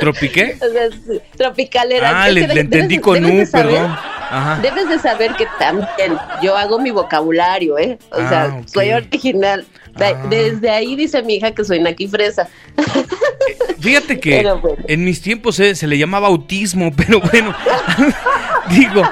¿Tropiqué? 0.00 0.56
O 0.62 0.70
sea, 0.70 0.88
tropicalera. 1.36 2.24
Ah, 2.24 2.28
le, 2.28 2.42
debes- 2.46 2.58
entendí 2.58 2.98
con 2.98 3.14
debes 3.22 3.36
de 3.36 3.42
U, 3.42 3.46
saber- 3.46 3.66
perdón. 3.74 3.96
Ajá. 4.30 4.58
Debes 4.62 4.88
de 4.88 4.98
saber 4.98 5.34
que 5.36 5.46
también 5.58 6.16
yo 6.42 6.56
hago 6.56 6.78
mi 6.78 6.90
vocabulario, 6.90 7.78
¿eh? 7.78 7.98
O 8.10 8.16
Ah, 8.20 8.28
sea, 8.28 8.44
ok. 8.60 8.68
soy 8.68 8.90
original. 8.92 9.66
Ah. 10.00 10.12
Desde 10.30 10.70
ahí 10.70 10.94
dice 10.94 11.22
mi 11.22 11.34
hija 11.36 11.50
que 11.52 11.64
soy 11.64 11.80
Naki 11.80 12.06
Fresa. 12.08 12.46
Fíjate 13.80 14.20
que 14.20 14.42
bueno. 14.42 14.76
en 14.86 15.04
mis 15.04 15.20
tiempos 15.22 15.58
eh, 15.60 15.74
se 15.74 15.86
le 15.86 15.98
llamaba 15.98 16.28
autismo, 16.28 16.92
pero 16.96 17.20
bueno, 17.20 17.54
digo, 18.70 19.02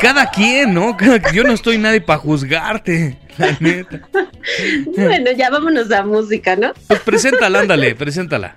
cada 0.00 0.30
quien, 0.30 0.74
¿no? 0.74 0.96
Cada- 0.96 1.32
yo 1.32 1.44
no 1.44 1.52
estoy 1.52 1.78
nadie 1.78 2.00
para 2.00 2.18
juzgarte, 2.18 3.16
la 3.38 3.56
neta. 3.60 4.00
bueno, 4.96 5.30
ya 5.36 5.50
vámonos 5.50 5.90
a 5.92 6.02
música, 6.04 6.56
¿no? 6.56 6.72
Pues 6.88 7.00
preséntala, 7.00 7.60
ándale, 7.60 7.94
preséntala. 7.94 8.56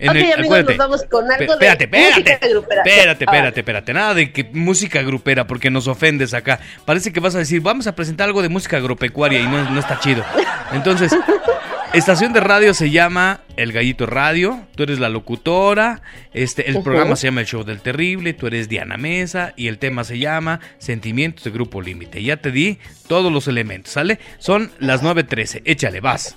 En 0.00 0.10
ok, 0.10 0.14
el- 0.16 0.22
amigos, 0.24 0.44
acuérdate. 0.44 0.76
nos 0.76 0.76
vamos 0.78 1.02
con 1.10 1.30
algo 1.30 1.52
Espérate, 1.54 1.86
de 1.86 1.98
música 1.98 2.18
espérate. 2.32 2.48
grupera. 2.50 2.82
Espérate, 2.84 3.24
Ah, 3.26 3.32
espérate, 3.32 3.60
espérate. 3.60 3.92
Nada 3.94 4.14
de 4.14 4.32
que 4.32 4.44
música 4.52 5.02
grupera, 5.02 5.46
porque 5.46 5.70
nos 5.70 5.88
ofendes 5.88 6.34
acá. 6.34 6.60
Parece 6.84 7.12
que 7.12 7.20
vas 7.20 7.34
a 7.34 7.38
decir, 7.38 7.60
vamos 7.60 7.86
a 7.86 7.94
presentar 7.94 8.26
algo 8.28 8.42
de 8.42 8.48
música 8.48 8.76
agropecuaria 8.76 9.40
y 9.40 9.46
no, 9.46 9.68
no 9.70 9.80
está 9.80 9.98
chido. 9.98 10.24
Entonces, 10.72 11.12
estación 11.92 12.32
de 12.32 12.40
radio 12.40 12.74
se 12.74 12.90
llama 12.90 13.40
El 13.56 13.72
Gallito 13.72 14.06
Radio. 14.06 14.60
Tú 14.76 14.84
eres 14.84 14.98
la 15.00 15.08
locutora. 15.08 16.02
Este, 16.32 16.70
el 16.70 16.80
programa 16.82 17.16
se 17.16 17.26
llama 17.26 17.40
El 17.40 17.46
Show 17.48 17.64
del 17.64 17.80
Terrible. 17.80 18.34
Tú 18.34 18.46
eres 18.46 18.68
Diana 18.68 18.96
Mesa. 18.98 19.52
Y 19.56 19.66
el 19.68 19.78
tema 19.78 20.04
se 20.04 20.18
llama 20.18 20.60
Sentimientos 20.78 21.42
de 21.44 21.50
Grupo 21.50 21.80
Límite. 21.82 22.22
Ya 22.22 22.36
te 22.36 22.52
di 22.52 22.78
todos 23.08 23.32
los 23.32 23.48
elementos, 23.48 23.92
¿sale? 23.94 24.20
Son 24.38 24.70
las 24.78 25.02
9.13. 25.02 25.62
Échale, 25.64 26.00
vas. 26.00 26.36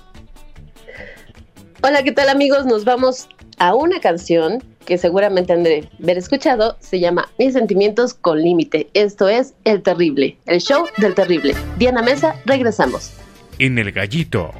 Hola, 1.82 2.02
¿qué 2.02 2.12
tal 2.12 2.28
amigos? 2.28 2.64
Nos 2.64 2.84
vamos 2.84 3.28
a 3.62 3.74
una 3.76 4.00
canción 4.00 4.60
que 4.84 4.98
seguramente 4.98 5.52
han 5.52 5.62
de 5.62 5.88
haber 6.02 6.18
escuchado. 6.18 6.76
Se 6.80 6.98
llama 6.98 7.28
Mis 7.38 7.52
sentimientos 7.52 8.12
con 8.12 8.42
límite. 8.42 8.88
Esto 8.92 9.28
es 9.28 9.54
El 9.64 9.82
Terrible, 9.82 10.36
el 10.46 10.60
show 10.60 10.84
del 10.98 11.14
Terrible. 11.14 11.54
Diana 11.78 12.02
Mesa, 12.02 12.34
regresamos. 12.44 13.12
En 13.60 13.78
El 13.78 13.92
Gallito 13.92 14.50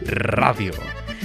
Radio. 0.00 0.72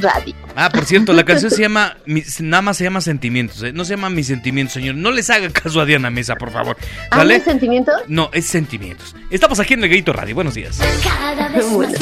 Radio. 0.01 0.35
Ah, 0.55 0.69
por 0.69 0.83
cierto, 0.83 1.13
la 1.13 1.23
canción 1.23 1.49
se 1.51 1.61
llama, 1.61 1.95
mis- 2.05 2.41
nada 2.41 2.61
más 2.61 2.75
se 2.75 2.83
llama 2.83 2.99
Sentimientos, 2.99 3.63
¿eh? 3.63 3.71
no 3.71 3.85
se 3.85 3.91
llama 3.95 4.09
Mis 4.09 4.27
Sentimientos, 4.27 4.73
señor. 4.73 4.95
No 4.95 5.11
les 5.11 5.29
haga 5.29 5.49
caso 5.49 5.79
a 5.79 5.85
Diana 5.85 6.09
Mesa, 6.09 6.35
por 6.35 6.51
favor. 6.51 6.75
¿Ah, 7.09 7.17
¿Vale? 7.19 7.35
mis 7.35 7.43
sentimientos? 7.45 7.95
No, 8.07 8.29
es 8.33 8.47
Sentimientos. 8.47 9.15
Estamos 9.29 9.61
aquí 9.61 9.75
en 9.75 9.83
el 9.85 9.89
Gallito 9.89 10.11
Radio. 10.11 10.35
Buenos 10.35 10.55
días. 10.55 10.77
Cada 11.03 11.47
vez 11.47 11.65
más 11.71 11.93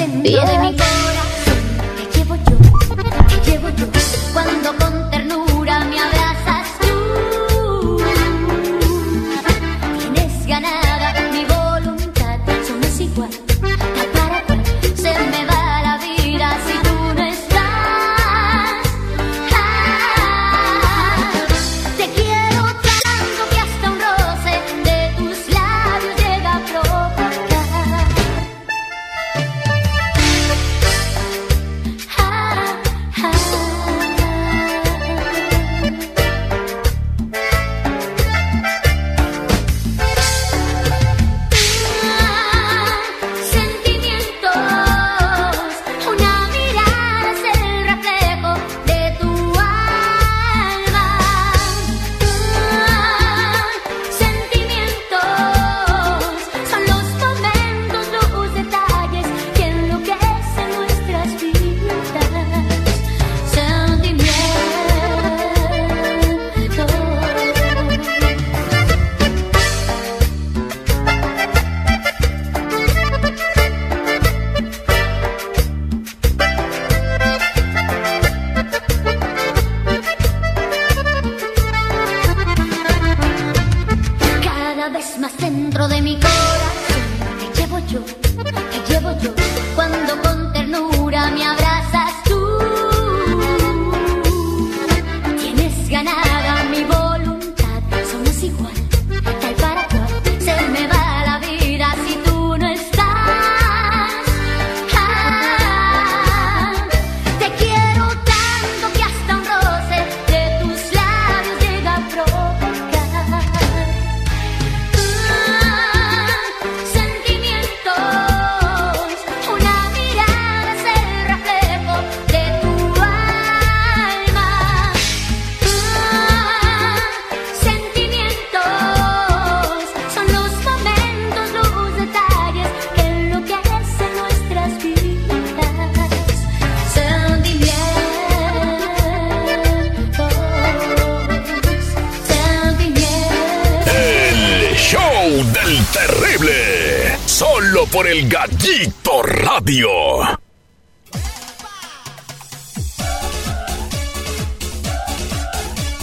por 147.91 148.07
el 148.07 148.27
Gallito 148.27 149.21
Radio. 149.23 149.89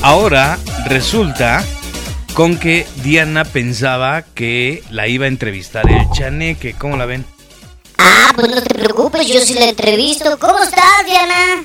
Ahora 0.02 0.59
resulta 0.87 1.64
con 2.35 2.59
que 2.59 2.87
Diana 3.02 3.45
pensaba 3.45 4.23
que 4.23 4.83
la 4.90 5.07
iba 5.09 5.26
a 5.26 5.28
entrevistar 5.28 5.88
el 5.88 6.09
chaneque. 6.11 6.75
¿Cómo 6.75 6.97
la 6.97 7.07
ven? 7.07 7.25
Ah, 7.99 8.33
pues 8.35 8.49
no 8.49 8.62
te 8.62 8.75
preocupes, 8.75 9.26
yo 9.26 9.40
sí 9.40 9.55
la 9.55 9.66
entrevisto. 9.66 10.38
¿Cómo 10.38 10.59
estás, 10.62 11.07
Diana? 11.07 11.64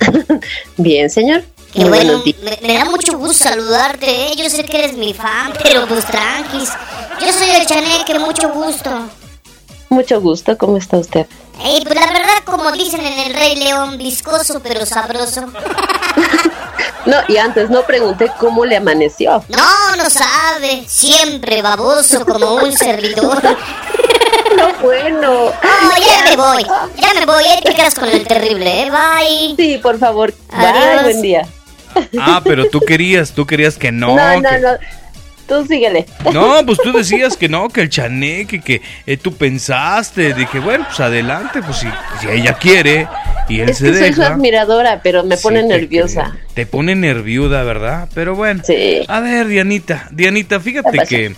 Bien, 0.76 1.08
señor. 1.10 1.44
Qué 1.72 1.80
Muy 1.80 1.88
bueno, 1.88 2.22
me 2.62 2.74
da 2.74 2.84
mucho 2.86 3.18
gusto 3.18 3.44
saludarte, 3.44 4.06
¿eh? 4.06 4.32
Yo 4.36 4.48
sé 4.48 4.64
que 4.64 4.78
eres 4.78 4.94
mi 4.94 5.12
fan, 5.12 5.52
pero 5.62 5.86
pues 5.86 6.04
tranquis. 6.06 6.70
Yo 7.20 7.32
soy 7.32 7.50
el 7.50 7.66
Chaneque, 7.66 8.18
mucho 8.18 8.50
gusto. 8.52 9.10
Mucho 9.96 10.20
gusto, 10.20 10.58
¿cómo 10.58 10.76
está 10.76 10.98
usted? 10.98 11.24
Ey, 11.64 11.80
pues 11.82 11.94
la 11.94 12.06
verdad, 12.12 12.42
como 12.44 12.70
dicen 12.72 13.00
en 13.00 13.18
el 13.18 13.34
Rey 13.34 13.56
León, 13.56 13.96
viscoso 13.96 14.60
pero 14.62 14.84
sabroso. 14.84 15.46
No, 17.06 17.18
y 17.28 17.36
antes 17.36 17.70
no 17.70 17.82
pregunté 17.82 18.30
cómo 18.40 18.64
le 18.64 18.76
amaneció. 18.76 19.42
No, 19.48 19.96
no 19.96 20.10
sabe, 20.10 20.82
siempre 20.88 21.62
baboso 21.62 22.26
como 22.26 22.56
un 22.56 22.72
servidor. 22.72 23.40
No, 24.56 24.72
bueno. 24.82 25.32
Oh, 25.46 25.52
ya 25.98 26.30
me 26.30 26.36
voy, 26.36 26.64
ya 26.96 27.14
me 27.14 27.26
voy, 27.26 27.44
eh, 27.44 27.60
te 27.64 27.74
quedas 27.74 27.94
con 27.94 28.08
el 28.08 28.26
terrible, 28.26 28.82
¿eh? 28.86 28.90
Bye. 28.90 29.54
Sí, 29.56 29.78
por 29.78 29.98
favor. 29.98 30.32
Adiós. 30.50 30.72
Bye, 30.94 31.02
buen 31.02 31.22
día. 31.22 31.46
Ah, 32.20 32.40
pero 32.42 32.68
tú 32.70 32.80
querías, 32.80 33.32
tú 33.32 33.44
querías 33.46 33.76
que 33.76 33.92
no. 33.92 34.14
No, 34.16 34.40
no, 34.40 34.48
que- 34.48 34.58
no. 34.58 34.68
Tú 35.46 35.64
síguele. 35.66 36.06
No, 36.32 36.64
pues 36.66 36.78
tú 36.82 36.92
decías 36.92 37.36
que 37.36 37.48
no, 37.48 37.68
que 37.68 37.82
el 37.82 37.88
chaneque, 37.88 38.60
que 38.60 38.82
eh, 39.06 39.16
tú 39.16 39.32
pensaste. 39.36 40.34
Dije, 40.34 40.58
bueno, 40.58 40.84
pues 40.86 40.98
adelante, 41.00 41.60
pues 41.62 41.76
si, 41.78 41.86
si 42.20 42.28
ella 42.28 42.54
quiere 42.54 43.06
y 43.48 43.60
él 43.60 43.70
Es 43.70 43.78
se 43.78 43.92
que 43.92 43.98
soy 43.98 44.12
su 44.12 44.20
deja. 44.22 44.34
admiradora, 44.34 45.00
pero 45.02 45.22
me 45.22 45.36
pone 45.36 45.62
Sí, 45.62 45.68
te 45.68 45.74
nerviosa. 45.78 46.22
creo. 46.32 46.46
Te 46.54 46.66
pone 46.66 46.94
nerviuda, 46.96 47.62
¿verdad? 47.62 48.08
Pero 48.14 48.34
bueno. 48.34 48.62
Sí. 48.66 49.02
A 49.06 49.20
ver, 49.20 49.46
Dianita, 49.46 50.08
Dianita, 50.10 50.58
fíjate 50.58 50.98
que, 51.08 51.34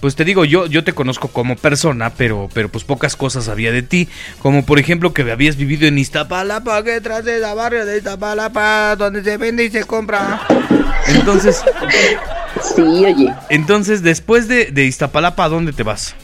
pues 0.00 0.16
te 0.16 0.24
digo, 0.24 0.44
yo, 0.44 0.66
yo 0.66 0.82
te 0.84 0.92
conozco 0.92 1.28
como 1.28 1.56
persona, 1.56 2.10
pero, 2.14 2.48
pero 2.52 2.68
pues 2.68 2.84
pocas 2.84 3.16
cosas 3.16 3.44
sabía 3.44 3.72
de 3.72 3.82
ti. 3.82 4.08
Como 4.40 4.64
por 4.64 4.78
ejemplo 4.78 5.12
que 5.12 5.22
habías 5.30 5.56
vivido 5.56 5.86
en 5.86 5.98
Iztapalapa, 5.98 6.82
que 6.82 7.00
tras 7.00 7.24
de 7.24 7.38
la 7.38 7.54
barrio 7.54 7.84
de 7.86 7.98
Iztapalapa, 7.98 8.96
donde 8.96 9.22
se 9.22 9.36
vende 9.36 9.64
y 9.64 9.70
se 9.70 9.84
compra. 9.84 10.40
Entonces, 11.06 11.62
Sí, 12.74 12.82
oye. 12.82 13.32
entonces 13.48 14.02
después 14.02 14.48
de, 14.48 14.66
de 14.66 14.84
Iztapalapa, 14.84 15.44
¿a 15.44 15.48
dónde 15.48 15.72
te 15.72 15.82
vas? 15.82 16.14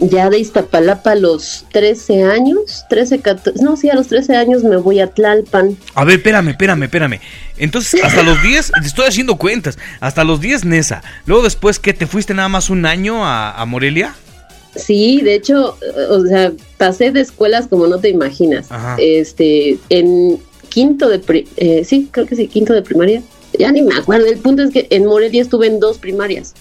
Ya 0.00 0.30
de 0.30 0.38
Iztapalapa 0.38 1.12
a 1.12 1.14
los 1.14 1.64
13 1.72 2.22
años, 2.24 2.84
13, 2.88 3.20
14, 3.20 3.62
no, 3.62 3.76
sí, 3.76 3.88
a 3.90 3.94
los 3.94 4.06
13 4.08 4.36
años 4.36 4.62
me 4.64 4.76
voy 4.76 5.00
a 5.00 5.08
Tlalpan. 5.08 5.76
A 5.94 6.04
ver, 6.04 6.16
espérame, 6.18 6.48
espérame, 6.50 6.82
espérame. 6.84 7.20
Entonces, 7.56 8.02
hasta 8.04 8.22
los 8.22 8.40
10, 8.42 8.72
estoy 8.84 9.06
haciendo 9.06 9.36
cuentas, 9.36 9.78
hasta 10.00 10.24
los 10.24 10.40
10 10.40 10.64
Nesa. 10.64 11.02
Luego 11.26 11.42
después, 11.42 11.78
¿qué? 11.78 11.92
¿Te 11.92 12.06
fuiste 12.06 12.34
nada 12.34 12.48
más 12.48 12.70
un 12.70 12.86
año 12.86 13.24
a, 13.24 13.52
a 13.60 13.64
Morelia? 13.64 14.14
Sí, 14.76 15.20
de 15.22 15.34
hecho, 15.34 15.76
o 16.10 16.22
sea, 16.26 16.52
pasé 16.76 17.10
de 17.10 17.20
escuelas 17.22 17.66
como 17.66 17.86
no 17.86 17.98
te 17.98 18.10
imaginas. 18.10 18.70
Ajá. 18.70 18.96
Este, 19.00 19.78
en 19.88 20.38
quinto 20.68 21.08
de, 21.08 21.18
pri- 21.18 21.48
eh, 21.56 21.82
sí, 21.84 22.08
creo 22.10 22.26
que 22.26 22.36
sí, 22.36 22.46
quinto 22.46 22.72
de 22.74 22.82
primaria. 22.82 23.22
Ya 23.58 23.72
ni 23.72 23.82
me 23.82 23.96
acuerdo. 23.96 24.26
El 24.26 24.38
punto 24.38 24.62
es 24.62 24.70
que 24.70 24.86
en 24.90 25.06
Morelia 25.06 25.42
estuve 25.42 25.66
en 25.66 25.80
dos 25.80 25.98
primarias. 25.98 26.54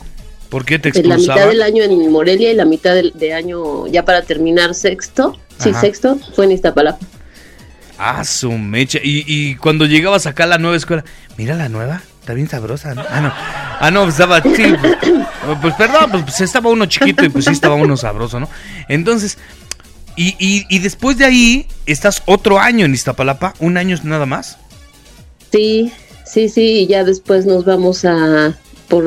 ¿Por 0.49 0.65
qué 0.65 0.79
te 0.79 0.89
En 0.89 1.09
la 1.09 1.17
mitad 1.17 1.35
expulsaban? 1.35 1.49
del 1.49 1.61
año 1.61 1.83
en 1.83 2.11
Morelia 2.11 2.51
y 2.51 2.55
la 2.55 2.65
mitad 2.65 2.93
del 2.95 3.11
de 3.15 3.33
año 3.33 3.87
ya 3.87 4.05
para 4.05 4.21
terminar 4.21 4.73
sexto. 4.73 5.37
Sí, 5.59 5.73
sexto 5.73 6.17
fue 6.35 6.45
en 6.45 6.51
Iztapalapa. 6.53 7.05
Ah, 7.97 8.23
su 8.23 8.51
mecha. 8.51 8.99
Y, 9.03 9.23
y 9.27 9.55
cuando 9.55 9.85
llegabas 9.85 10.25
acá 10.27 10.43
a 10.43 10.47
la 10.47 10.57
nueva 10.57 10.77
escuela, 10.77 11.03
mira 11.35 11.55
la 11.55 11.67
nueva, 11.67 12.01
está 12.19 12.33
bien 12.33 12.47
sabrosa, 12.47 12.93
¿no? 12.93 13.03
Ah, 13.09 13.21
no. 13.21 13.33
Ah, 13.79 13.91
no, 13.91 14.07
estaba, 14.07 14.41
sí, 14.41 14.75
pues, 14.81 14.97
pues, 15.61 15.73
perdón, 15.75 16.11
pues, 16.11 16.23
pues, 16.23 16.41
estaba 16.41 16.69
uno 16.69 16.85
chiquito 16.85 17.25
y 17.25 17.29
pues 17.29 17.45
sí 17.45 17.51
estaba 17.51 17.75
uno 17.75 17.97
sabroso, 17.97 18.39
¿no? 18.39 18.49
Entonces, 18.87 19.37
y, 20.15 20.35
y, 20.39 20.65
y 20.69 20.79
después 20.79 21.17
de 21.17 21.25
ahí, 21.25 21.67
estás 21.85 22.23
otro 22.25 22.59
año 22.59 22.85
en 22.85 22.93
Iztapalapa, 22.93 23.53
un 23.59 23.77
año 23.77 23.97
nada 24.03 24.25
más. 24.25 24.57
Sí, 25.51 25.91
sí, 26.25 26.49
sí, 26.49 26.61
y 26.81 26.87
ya 26.87 27.03
después 27.03 27.45
nos 27.45 27.65
vamos 27.65 28.03
a 28.05 28.57
por 28.87 29.03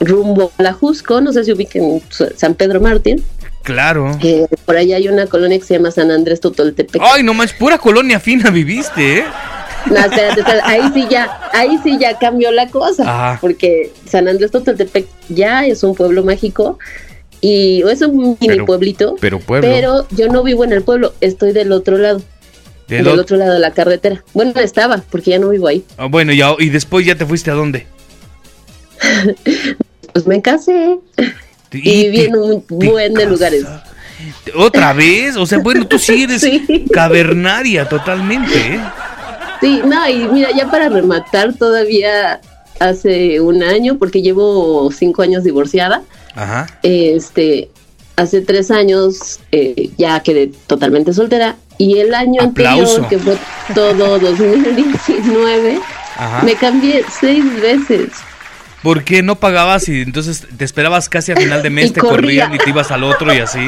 rumbo 0.00 0.52
a 0.58 0.62
la 0.62 0.72
Jusco, 0.72 1.20
no 1.20 1.32
sé 1.32 1.44
si 1.44 1.52
ubiquen 1.52 2.02
San 2.36 2.54
Pedro 2.54 2.80
Mártir. 2.80 3.22
Claro. 3.62 4.18
Eh, 4.22 4.46
por 4.66 4.76
allá 4.76 4.96
hay 4.96 5.08
una 5.08 5.26
colonia 5.26 5.58
que 5.58 5.64
se 5.64 5.74
llama 5.74 5.90
San 5.90 6.10
Andrés 6.10 6.40
Totoltepec. 6.40 7.00
Ay, 7.02 7.22
no 7.22 7.32
manches, 7.32 7.56
pura 7.58 7.78
colonia 7.78 8.20
fina 8.20 8.50
viviste, 8.50 9.18
¿eh? 9.20 9.24
No, 9.86 9.96
espérate, 9.96 10.40
espérate, 10.40 10.62
ahí 10.64 10.82
sí 10.94 11.06
ya, 11.10 11.40
ahí 11.52 11.78
sí 11.82 11.98
ya 11.98 12.18
cambió 12.18 12.50
la 12.52 12.68
cosa, 12.68 13.02
Ajá. 13.02 13.38
porque 13.40 13.90
San 14.08 14.28
Andrés 14.28 14.50
Totoltepec 14.50 15.06
ya 15.28 15.66
es 15.66 15.82
un 15.82 15.94
pueblo 15.94 16.24
mágico 16.24 16.78
y 17.40 17.82
es 17.90 18.00
un 18.02 18.16
mini 18.18 18.36
Pero- 18.48 18.66
pueblito, 18.66 19.16
Pero 19.20 19.40
pueblo. 19.40 19.68
pero 19.70 20.06
yo 20.10 20.28
no 20.28 20.42
vivo 20.42 20.64
en 20.64 20.72
el 20.72 20.82
pueblo, 20.82 21.12
estoy 21.20 21.52
del 21.52 21.72
otro 21.72 21.98
lado, 21.98 22.22
del 22.88 23.04
del 23.04 23.14
ot- 23.16 23.20
otro 23.20 23.36
lado 23.36 23.52
de 23.54 23.58
la 23.60 23.72
carretera. 23.72 24.22
Bueno, 24.32 24.52
estaba, 24.56 25.02
porque 25.10 25.32
ya 25.32 25.38
no 25.38 25.50
vivo 25.50 25.68
ahí. 25.68 25.84
Ah, 25.98 26.06
bueno, 26.06 26.32
y 26.32 26.68
después 26.70 27.04
ya 27.06 27.14
te 27.14 27.26
fuiste 27.26 27.50
a 27.50 27.54
dónde? 27.54 27.86
Pues 30.12 30.26
me 30.28 30.40
casé 30.40 30.98
y 31.72 32.04
viví 32.04 32.18
te- 32.18 32.24
en 32.26 32.36
un 32.36 32.64
buen 32.68 33.14
de 33.14 33.26
lugares. 33.26 33.64
¿Otra 34.54 34.92
vez? 34.92 35.36
O 35.36 35.44
sea, 35.44 35.58
bueno, 35.58 35.86
tú 35.88 35.98
sí 35.98 36.22
eres 36.24 36.40
Sí. 36.42 36.84
cavernaria 36.92 37.88
totalmente, 37.88 38.54
¿eh? 38.56 38.80
Sí, 39.60 39.80
no, 39.84 40.08
y 40.08 40.28
mira, 40.28 40.50
ya 40.56 40.70
para 40.70 40.88
rematar 40.88 41.54
todavía 41.54 42.40
hace 42.78 43.40
un 43.40 43.62
año, 43.64 43.98
porque 43.98 44.22
llevo 44.22 44.88
cinco 44.92 45.22
años 45.22 45.42
divorciada, 45.42 46.02
Ajá. 46.36 46.66
este, 46.84 47.70
hace 48.16 48.40
tres 48.40 48.70
años 48.70 49.40
eh, 49.50 49.90
ya 49.98 50.20
quedé 50.20 50.52
totalmente 50.68 51.12
soltera 51.12 51.56
y 51.78 51.98
el 51.98 52.14
año 52.14 52.40
Aplauso. 52.42 53.02
anterior, 53.02 53.08
que 53.08 53.18
fue 53.18 53.36
todo 53.74 54.18
2019, 54.20 55.80
Ajá. 56.18 56.42
me 56.44 56.54
cambié 56.54 57.04
seis 57.20 57.44
veces. 57.60 58.10
¿Por 58.84 59.02
qué 59.02 59.22
no 59.24 59.34
pagabas 59.40 59.88
y 59.88 60.02
entonces 60.02 60.46
te 60.56 60.64
esperabas 60.64 61.08
casi 61.08 61.32
a 61.32 61.36
final 61.36 61.60
de 61.62 61.70
mes, 61.70 61.92
te 61.92 61.98
corría. 62.00 62.44
corrían 62.46 62.54
y 62.54 62.58
te 62.58 62.70
ibas 62.70 62.92
al 62.92 63.02
otro 63.02 63.34
y 63.34 63.38
así? 63.38 63.66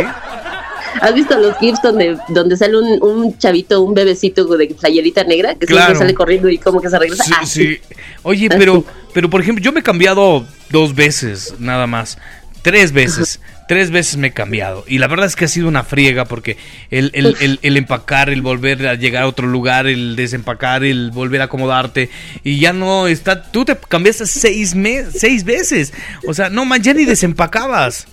¿Has 1.01 1.13
visto 1.15 1.37
los 1.39 1.59
GIFs 1.59 1.83
donde, 1.83 2.17
donde 2.29 2.57
sale 2.57 2.79
un, 2.79 3.03
un 3.03 3.37
chavito, 3.39 3.83
un 3.83 3.93
bebecito 3.95 4.45
de 4.57 4.69
playerita 4.79 5.25
negra 5.25 5.55
que 5.55 5.67
Claro. 5.67 5.87
siempre 5.87 5.99
sale 6.07 6.15
corriendo 6.15 6.49
y 6.49 6.59
como 6.59 6.81
que 6.81 6.89
se 6.89 6.99
regresa? 6.99 7.25
Sí, 7.25 7.33
Ah, 7.37 7.45
sí. 7.47 7.81
Oye, 8.23 8.47
Así. 8.49 8.57
pero, 8.59 8.85
pero 9.13 9.29
por 9.29 9.41
ejemplo, 9.41 9.63
yo 9.65 9.73
me 9.73 9.81
he 9.81 9.83
cambiado 9.83 10.47
dos 10.71 10.95
veces, 10.95 11.55
nada 11.59 11.87
más. 11.87 12.17
Tres 12.63 12.93
veces. 12.93 13.41
Tres 13.69 13.91
veces 13.91 14.17
me 14.17 14.29
he 14.29 14.33
cambiado. 14.33 14.85
Y 14.87 14.99
la 14.99 15.09
verdad 15.09 15.27
es 15.27 15.35
que 15.35 15.47
ha 15.47 15.49
sido 15.49 15.67
una 15.67 15.83
friega 15.83 16.25
porque 16.25 16.57
el, 16.91 17.11
el, 17.15 17.37
el, 17.41 17.59
el 17.63 17.77
empacar, 17.77 18.31
el 18.31 18.41
volver 18.41 18.87
a 18.87 18.95
llegar 18.95 19.25
a 19.25 19.27
otro 19.27 19.49
lugar, 19.49 19.87
el 19.89 20.15
desempacar, 20.15 20.85
el 20.85 21.11
volver 21.11 21.41
a 21.41 21.45
acomodarte. 21.45 22.09
Y 22.45 22.61
ya 22.61 22.73
no 22.73 23.09
está. 23.09 23.43
Tú 23.43 23.65
te 23.65 23.77
cambiaste 23.77 24.27
seis, 24.27 24.75
seis 25.13 25.45
veces. 25.45 25.93
O 26.29 26.35
sea, 26.35 26.49
no, 26.49 26.65
man, 26.65 26.81
ya 26.83 26.95
ni 26.95 27.05
desempacabas. 27.05 28.07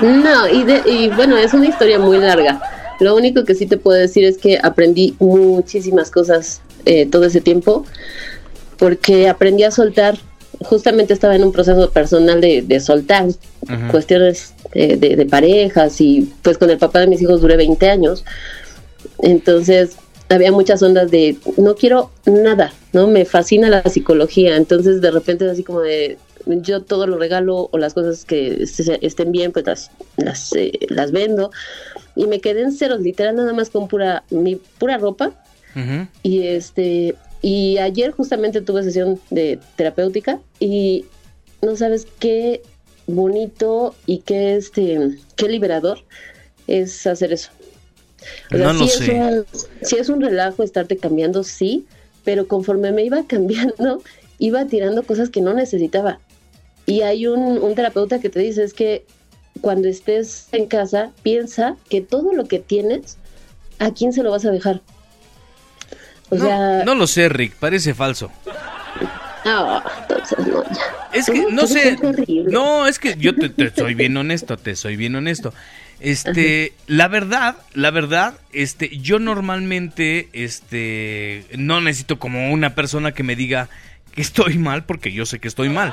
No, 0.00 0.48
y, 0.48 0.64
de- 0.64 0.82
y 0.86 1.08
bueno, 1.10 1.36
es 1.36 1.52
una 1.52 1.66
historia 1.68 1.98
muy 1.98 2.16
larga. 2.18 2.60
Lo 3.00 3.14
único 3.14 3.44
que 3.44 3.54
sí 3.54 3.66
te 3.66 3.76
puedo 3.76 3.98
decir 3.98 4.24
es 4.24 4.38
que 4.38 4.58
aprendí 4.62 5.14
muchísimas 5.20 6.10
cosas 6.10 6.62
eh, 6.86 7.06
todo 7.06 7.26
ese 7.26 7.40
tiempo, 7.40 7.84
porque 8.78 9.28
aprendí 9.28 9.64
a 9.64 9.70
soltar. 9.70 10.18
Justamente 10.60 11.12
estaba 11.12 11.36
en 11.36 11.44
un 11.44 11.52
proceso 11.52 11.90
personal 11.90 12.40
de, 12.40 12.62
de 12.62 12.80
soltar 12.80 13.26
cuestiones 13.90 14.54
de, 14.72 14.96
de 14.96 15.26
parejas 15.26 16.00
y 16.00 16.32
pues 16.42 16.58
con 16.58 16.70
el 16.70 16.78
papá 16.78 17.00
de 17.00 17.06
mis 17.06 17.22
hijos 17.22 17.40
duré 17.40 17.56
20 17.56 17.88
años. 17.88 18.24
Entonces 19.20 19.96
había 20.28 20.52
muchas 20.52 20.82
ondas 20.82 21.10
de 21.10 21.36
no 21.56 21.74
quiero 21.74 22.10
nada, 22.26 22.72
¿no? 22.92 23.06
Me 23.06 23.24
fascina 23.24 23.68
la 23.70 23.82
psicología. 23.82 24.56
Entonces 24.56 25.00
de 25.00 25.10
repente 25.10 25.46
es 25.46 25.52
así 25.52 25.64
como 25.64 25.80
de 25.80 26.18
yo 26.46 26.82
todo 26.82 27.06
lo 27.06 27.18
regalo 27.18 27.68
o 27.70 27.78
las 27.78 27.94
cosas 27.94 28.24
que 28.24 28.62
estén 28.62 29.32
bien, 29.32 29.52
pues 29.52 29.66
las, 29.66 29.90
las, 30.16 30.52
eh, 30.54 30.72
las 30.88 31.12
vendo. 31.12 31.50
Y 32.16 32.26
me 32.26 32.40
quedé 32.40 32.62
en 32.62 32.72
ceros, 32.72 33.00
literal, 33.00 33.36
nada 33.36 33.52
más 33.52 33.70
con 33.70 33.88
pura, 33.88 34.24
mi 34.30 34.56
pura 34.56 34.98
ropa. 34.98 35.32
Y 36.24 36.42
este, 36.42 37.14
y 37.40 37.78
ayer 37.78 38.10
justamente 38.10 38.60
tuve 38.60 38.82
sesión 38.82 39.20
de 39.30 39.58
terapéutica 39.76 40.40
y 40.58 41.04
no 41.62 41.76
sabes 41.76 42.06
qué 42.18 42.62
bonito 43.06 43.94
y 44.06 44.18
qué 44.18 44.56
este, 44.56 45.18
qué 45.36 45.48
liberador 45.48 46.00
es 46.66 47.06
hacer 47.06 47.32
eso. 47.32 47.50
O 48.52 48.56
sea, 48.56 48.66
No 48.66 48.72
lo 48.74 48.86
sí 48.86 49.04
sé. 49.04 49.16
Es 49.16 49.36
un, 49.36 49.46
sí 49.82 49.96
es 49.96 50.08
un 50.08 50.20
relajo 50.20 50.62
estarte 50.62 50.96
cambiando, 50.96 51.44
sí, 51.44 51.86
pero 52.24 52.48
conforme 52.48 52.92
me 52.92 53.04
iba 53.04 53.22
cambiando, 53.26 54.02
iba 54.38 54.66
tirando 54.66 55.02
cosas 55.04 55.30
que 55.30 55.40
no 55.40 55.54
necesitaba. 55.54 56.20
Y 56.86 57.02
hay 57.02 57.26
un, 57.26 57.58
un 57.58 57.74
terapeuta 57.74 58.18
que 58.18 58.30
te 58.30 58.40
dice 58.40 58.64
es 58.64 58.74
que 58.74 59.04
cuando 59.60 59.88
estés 59.88 60.48
en 60.52 60.66
casa, 60.66 61.12
piensa 61.22 61.76
que 61.88 62.00
todo 62.00 62.32
lo 62.32 62.46
que 62.46 62.58
tienes, 62.58 63.18
¿a 63.78 63.92
quién 63.92 64.12
se 64.12 64.22
lo 64.22 64.30
vas 64.30 64.44
a 64.44 64.50
dejar? 64.50 64.82
O 66.30 66.36
no, 66.36 66.44
sea, 66.44 66.84
no 66.84 66.94
lo 66.94 67.06
sé, 67.06 67.28
Rick, 67.28 67.54
parece 67.54 67.94
falso. 67.94 68.30
ah, 69.44 69.82
entonces 70.02 70.38
no, 70.46 70.62
ya. 70.64 70.82
Es 71.12 71.26
que 71.26 71.46
no 71.50 71.66
sé, 71.66 71.96
no, 72.50 72.86
es 72.86 72.98
que 72.98 73.16
yo 73.18 73.34
te, 73.34 73.48
te 73.48 73.70
soy 73.70 73.94
bien 73.94 74.16
honesto, 74.16 74.56
te 74.56 74.76
soy 74.76 74.96
bien 74.96 75.14
honesto. 75.16 75.54
Este, 76.00 76.74
la 76.86 77.08
verdad, 77.08 77.56
la 77.74 77.90
verdad, 77.90 78.34
este, 78.52 78.98
yo 78.98 79.18
normalmente, 79.18 80.28
este, 80.32 81.44
no 81.56 81.80
necesito 81.80 82.18
como 82.18 82.52
una 82.52 82.74
persona 82.74 83.12
que 83.12 83.22
me 83.24 83.34
diga 83.36 83.68
que 84.14 84.22
estoy 84.22 84.58
mal, 84.58 84.84
porque 84.84 85.12
yo 85.12 85.26
sé 85.26 85.38
que 85.40 85.48
estoy 85.48 85.70
mal. 85.70 85.92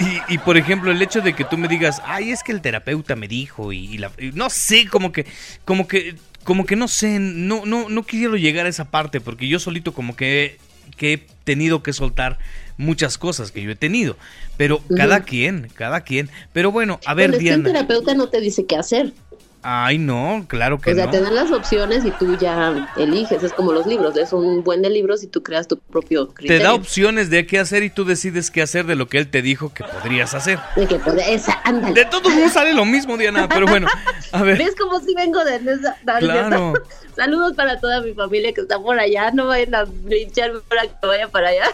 Y, 0.00 0.34
y, 0.34 0.38
por 0.38 0.56
ejemplo, 0.56 0.92
el 0.92 1.02
hecho 1.02 1.20
de 1.20 1.34
que 1.34 1.44
tú 1.44 1.58
me 1.58 1.66
digas, 1.66 2.00
ay, 2.06 2.30
es 2.30 2.44
que 2.44 2.52
el 2.52 2.60
terapeuta 2.60 3.16
me 3.16 3.26
dijo 3.26 3.72
y, 3.72 3.86
y 3.86 3.98
la, 3.98 4.12
y 4.16 4.30
no 4.30 4.48
sé, 4.48 4.86
como 4.86 5.10
que, 5.10 5.26
como 5.64 5.88
que, 5.88 6.14
como 6.48 6.64
que 6.64 6.76
no 6.76 6.88
sé, 6.88 7.18
no, 7.18 7.66
no, 7.66 7.90
no 7.90 8.02
quiero 8.04 8.38
llegar 8.38 8.64
a 8.64 8.70
esa 8.70 8.86
parte 8.86 9.20
porque 9.20 9.46
yo 9.46 9.58
solito 9.58 9.92
como 9.92 10.16
que, 10.16 10.56
que 10.96 11.12
he 11.12 11.26
tenido 11.44 11.82
que 11.82 11.92
soltar 11.92 12.38
muchas 12.78 13.18
cosas 13.18 13.50
que 13.50 13.60
yo 13.60 13.70
he 13.70 13.76
tenido, 13.76 14.16
pero 14.56 14.80
cada 14.96 15.24
quien, 15.24 15.68
cada 15.74 16.00
quien. 16.00 16.30
Pero 16.54 16.72
bueno, 16.72 17.00
a 17.04 17.12
ver, 17.12 17.32
es 17.32 17.32
que 17.32 17.50
el 17.50 17.62
Diana. 17.62 17.64
terapeuta 17.64 18.14
no 18.14 18.30
te 18.30 18.40
dice 18.40 18.64
qué 18.64 18.76
hacer. 18.76 19.12
Ay, 19.62 19.98
no, 19.98 20.44
claro 20.48 20.78
que 20.78 20.92
O 20.92 20.94
sea, 20.94 21.06
no. 21.06 21.10
te 21.10 21.20
dan 21.20 21.34
las 21.34 21.50
opciones 21.50 22.04
y 22.04 22.10
tú 22.12 22.36
ya 22.38 22.88
eliges. 22.96 23.42
Es 23.42 23.52
como 23.52 23.72
los 23.72 23.86
libros. 23.86 24.16
Es 24.16 24.32
un 24.32 24.62
buen 24.62 24.82
de 24.82 24.90
libros 24.90 25.22
y 25.24 25.26
tú 25.26 25.42
creas 25.42 25.66
tu 25.66 25.78
propio 25.78 26.28
Te 26.28 26.34
criterio. 26.34 26.64
da 26.64 26.74
opciones 26.74 27.28
de 27.30 27.46
qué 27.46 27.58
hacer 27.58 27.82
y 27.82 27.90
tú 27.90 28.04
decides 28.04 28.50
qué 28.50 28.62
hacer 28.62 28.86
de 28.86 28.94
lo 28.94 29.08
que 29.08 29.18
él 29.18 29.28
te 29.28 29.42
dijo 29.42 29.72
que 29.74 29.84
podrías 29.84 30.34
hacer. 30.34 30.58
De 30.76 30.86
que 30.86 31.00
esa, 31.28 31.60
ándale. 31.64 31.94
De 31.94 32.04
todos 32.04 32.32
modos 32.32 32.52
sale 32.52 32.72
lo 32.72 32.84
mismo, 32.84 33.16
Diana, 33.16 33.48
pero 33.48 33.66
bueno, 33.66 33.88
a 34.32 34.42
ver. 34.42 34.58
¿Ves 34.58 34.74
cómo 34.78 35.00
si 35.00 35.14
vengo 35.14 35.44
de 35.44 35.56
esa? 35.56 35.96
no, 36.04 36.18
Claro. 36.18 36.72
Saludos 37.16 37.54
para 37.54 37.80
toda 37.80 38.00
mi 38.00 38.14
familia 38.14 38.52
que 38.52 38.60
está 38.60 38.78
por 38.78 38.98
allá. 38.98 39.32
No 39.32 39.48
vayan 39.48 39.74
a 39.74 39.84
lincharme 40.06 40.60
para 40.68 40.82
que 40.82 41.06
vaya 41.06 41.28
para 41.28 41.48
allá. 41.48 41.64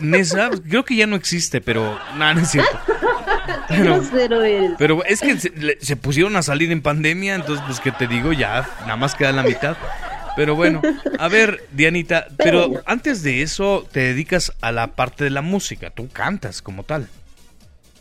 Nesa, 0.00 0.50
creo 0.68 0.84
que 0.84 0.96
ya 0.96 1.06
no 1.06 1.16
existe, 1.16 1.60
pero 1.60 1.98
nada, 2.16 2.34
no 2.34 2.40
es 2.40 2.50
cierto. 2.50 2.78
Qué 3.46 3.52
Pero, 3.68 3.94
grosero 3.96 4.42
eres. 4.42 4.72
pero 4.78 5.04
es 5.04 5.20
que 5.20 5.38
se, 5.38 5.50
le- 5.50 5.78
se 5.80 5.96
pusieron 5.96 6.36
a 6.36 6.42
salir 6.42 6.70
en 6.72 6.82
pandemia, 6.82 7.34
entonces 7.34 7.64
pues 7.66 7.80
que 7.80 7.92
te 7.92 8.06
digo, 8.06 8.32
ya 8.32 8.68
nada 8.82 8.96
más 8.96 9.14
queda 9.14 9.32
la 9.32 9.42
mitad. 9.42 9.76
Pero 10.36 10.56
bueno, 10.56 10.82
a 11.18 11.28
ver, 11.28 11.64
Dianita, 11.72 12.26
pero 12.36 12.82
antes 12.86 13.22
de 13.22 13.42
eso 13.42 13.86
te 13.92 14.00
dedicas 14.00 14.52
a 14.60 14.72
la 14.72 14.88
parte 14.88 15.24
de 15.24 15.30
la 15.30 15.42
música, 15.42 15.90
tú 15.90 16.08
cantas 16.12 16.60
como 16.62 16.82
tal. 16.82 17.08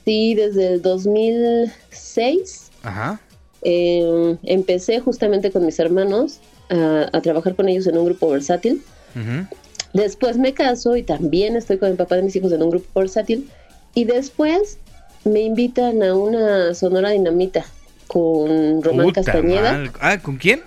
Sí, 0.06 0.34
desde 0.36 0.74
el 0.74 0.82
2006 0.82 2.72
Ajá. 2.84 3.20
eh, 3.62 4.36
empecé 4.44 5.00
justamente 5.00 5.52
con 5.52 5.66
mis 5.66 5.80
hermanos 5.80 6.40
a, 6.70 7.08
a 7.16 7.22
trabajar 7.22 7.56
con 7.56 7.70
ellos 7.70 7.88
en 7.88 7.98
un 7.98 8.06
grupo 8.06 8.30
versátil. 8.30 8.82
Después 9.94 10.38
me 10.38 10.54
caso 10.56 10.96
y 10.98 11.04
también 11.04 11.56
estoy 11.56 11.78
con 11.78 11.90
el 11.90 11.96
papá 11.98 12.16
de 12.16 12.24
mis 12.24 12.36
hijos 12.36 12.52
en 12.52 12.64
un 12.64 12.72
grupo 12.72 13.00
versátil. 13.00 13.48
Y 13.94 14.06
después 14.06 14.80
me 15.26 15.42
invitan 15.42 16.04
a 16.04 16.14
una 16.16 16.74
sonora 16.74 17.12
dinamita 17.12 17.66
con 18.08 18.82
Román 18.84 19.08
Puta 19.08 19.24
Castañeda. 19.24 19.72
mal. 19.74 19.92
Ah, 20.00 20.18
¿con 20.20 20.38
quién? 20.38 20.62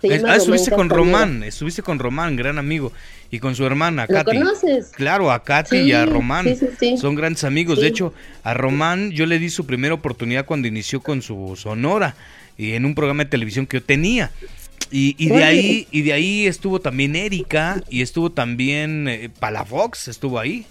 Se 0.00 0.12
ah, 0.14 0.18
Román 0.18 0.36
estuviste 0.36 0.70
con. 0.70 0.90
Román, 0.90 1.42
estuviste 1.44 1.82
con 1.82 1.98
Román, 1.98 2.36
gran 2.36 2.58
amigo, 2.58 2.92
y 3.30 3.38
con 3.38 3.54
su 3.54 3.64
hermana, 3.64 4.06
¿Lo 4.08 4.14
Katy. 4.16 4.36
conoces? 4.38 4.88
Claro, 4.88 5.30
a 5.32 5.42
Katy 5.42 5.76
Sí, 5.78 5.82
y 5.84 5.92
a 5.92 6.04
Román. 6.04 6.44
sí, 6.46 6.56
sí, 6.56 6.66
sí. 6.78 6.96
Son 6.98 7.14
grandes 7.14 7.44
amigos. 7.44 7.80
De 7.80 7.86
hecho, 7.86 8.12
a 8.42 8.52
Román 8.54 9.12
yo 9.12 9.24
le 9.26 9.38
di 9.38 9.48
su 9.50 9.64
primera 9.66 9.94
oportunidad 9.94 10.44
cuando 10.44 10.68
inició 10.68 11.00
con 11.00 11.22
su 11.22 11.54
Sonora 11.56 12.14
y 12.58 12.72
en 12.72 12.84
un 12.84 12.94
programa 12.94 13.24
de 13.24 13.30
televisión 13.30 13.66
que 13.66 13.78
yo 13.78 13.84
tenía. 13.84 14.30
Y, 14.90 15.16
y 15.18 15.30
de 15.30 15.42
ahí 15.42 15.88
y 15.90 16.02
de 16.02 16.12
ahí 16.12 16.46
estuvo 16.46 16.80
también 16.80 17.16
Erika 17.16 17.82
y 17.88 18.02
estuvo 18.02 18.30
también 18.30 19.08
eh, 19.08 19.30
Palafox, 19.40 20.08
estuvo 20.08 20.38
ahí. 20.38 20.66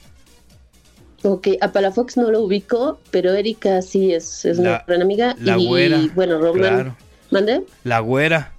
Ok, 1.23 1.47
a 1.61 1.71
Palafox 1.71 2.17
no 2.17 2.29
lo 2.31 2.41
ubico, 2.41 2.99
pero 3.11 3.33
Erika 3.33 3.81
sí 3.81 4.13
es, 4.13 4.43
es 4.45 4.57
La- 4.57 4.63
una 4.69 4.83
gran 4.87 5.01
amiga. 5.01 5.35
la 5.39 5.57
y 5.57 5.67
güera, 5.67 5.99
bueno, 6.15 6.37
Román. 6.37 6.53
claro. 6.59 6.95
¿Mande? 7.31 7.63
La 7.83 7.99
güera. 7.99 8.51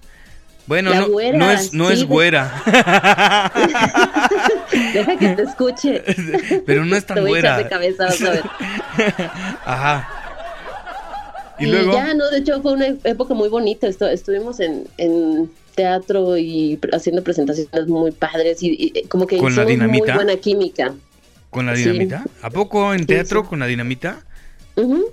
Bueno, 0.67 0.91
La 0.91 1.01
no, 1.01 1.09
güera, 1.11 1.37
no 1.39 1.51
es 1.51 1.75
no 1.75 1.89
sí. 1.89 1.93
es 1.95 2.05
güera. 2.05 2.51
Deja 4.95 5.17
que 5.19 5.29
te 5.31 5.43
escuche. 5.43 6.03
Pero 6.67 6.85
no 6.87 6.97
es 6.97 7.05
Te 7.05 7.15
tan 7.15 7.25
voy 7.25 7.35
a 7.37 7.39
echar 7.41 7.53
güera. 7.55 7.59
de 7.59 7.69
cabeza, 7.69 8.05
vas 8.07 8.23
a 8.23 8.31
ver. 8.31 8.43
Ajá. 9.65 10.09
Y, 11.59 11.65
Y, 11.67 11.71
luego 11.71 11.93
ya, 11.93 12.15
no, 12.15 12.29
de 12.31 12.39
hecho 12.39 12.61
fue 12.63 12.73
una 12.73 12.87
época 13.05 13.35
muy 13.35 13.49
bonita. 13.49 13.87
Estu- 13.87 14.09
estuvimos 14.11 14.59
en, 14.61 14.89
en 14.97 15.51
teatro 15.75 16.37
y 16.39 16.79
haciendo 16.93 17.23
presentaciones 17.23 17.87
muy 17.87 18.11
padres 18.11 18.63
y, 18.63 18.71
y, 18.71 18.99
eh, 18.99 19.05
como 19.09 19.27
que 19.27 19.37
¿Con 19.39 19.55
la 19.55 19.63
hicimos 19.65 19.67
muy 19.89 19.93
dinamita? 20.01 20.15
buena 20.15 20.37
química. 20.37 20.95
Con 21.55 21.67
la 21.67 21.77
sí. 21.77 21.85
dinamita. 21.85 22.25
¿A 22.43 22.51
poco 22.51 22.93
en 22.93 23.07
teatro 23.07 23.43
sí. 23.43 23.47
con 23.49 23.61
la 23.61 23.67
dinamita? 23.67 24.23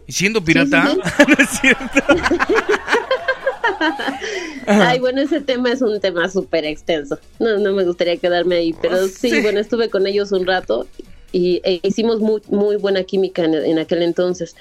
¿Y 0.07 0.11
siendo 0.11 0.43
pirata? 0.43 0.83
no 0.85 1.35
es 1.37 1.49
cierto. 1.61 2.01
Ay, 4.67 4.99
bueno, 4.99 5.21
ese 5.21 5.41
tema 5.41 5.71
es 5.71 5.81
un 5.81 5.99
tema 5.99 6.29
súper 6.29 6.65
extenso. 6.65 7.19
No, 7.39 7.57
no 7.57 7.73
me 7.73 7.83
gustaría 7.85 8.17
quedarme 8.17 8.55
ahí, 8.55 8.75
pero 8.81 8.95
Oh, 9.03 9.07
sí, 9.07 9.41
bueno, 9.41 9.59
estuve 9.59 9.89
con 9.89 10.07
ellos 10.07 10.31
un 10.31 10.45
rato 10.45 10.87
y 11.31 11.61
e 11.63 11.79
hicimos 11.83 12.19
muy, 12.19 12.41
muy 12.49 12.75
buena 12.75 13.03
química 13.03 13.43
en, 13.43 13.53
en 13.53 13.79
aquel 13.79 14.01
entonces. 14.01 14.55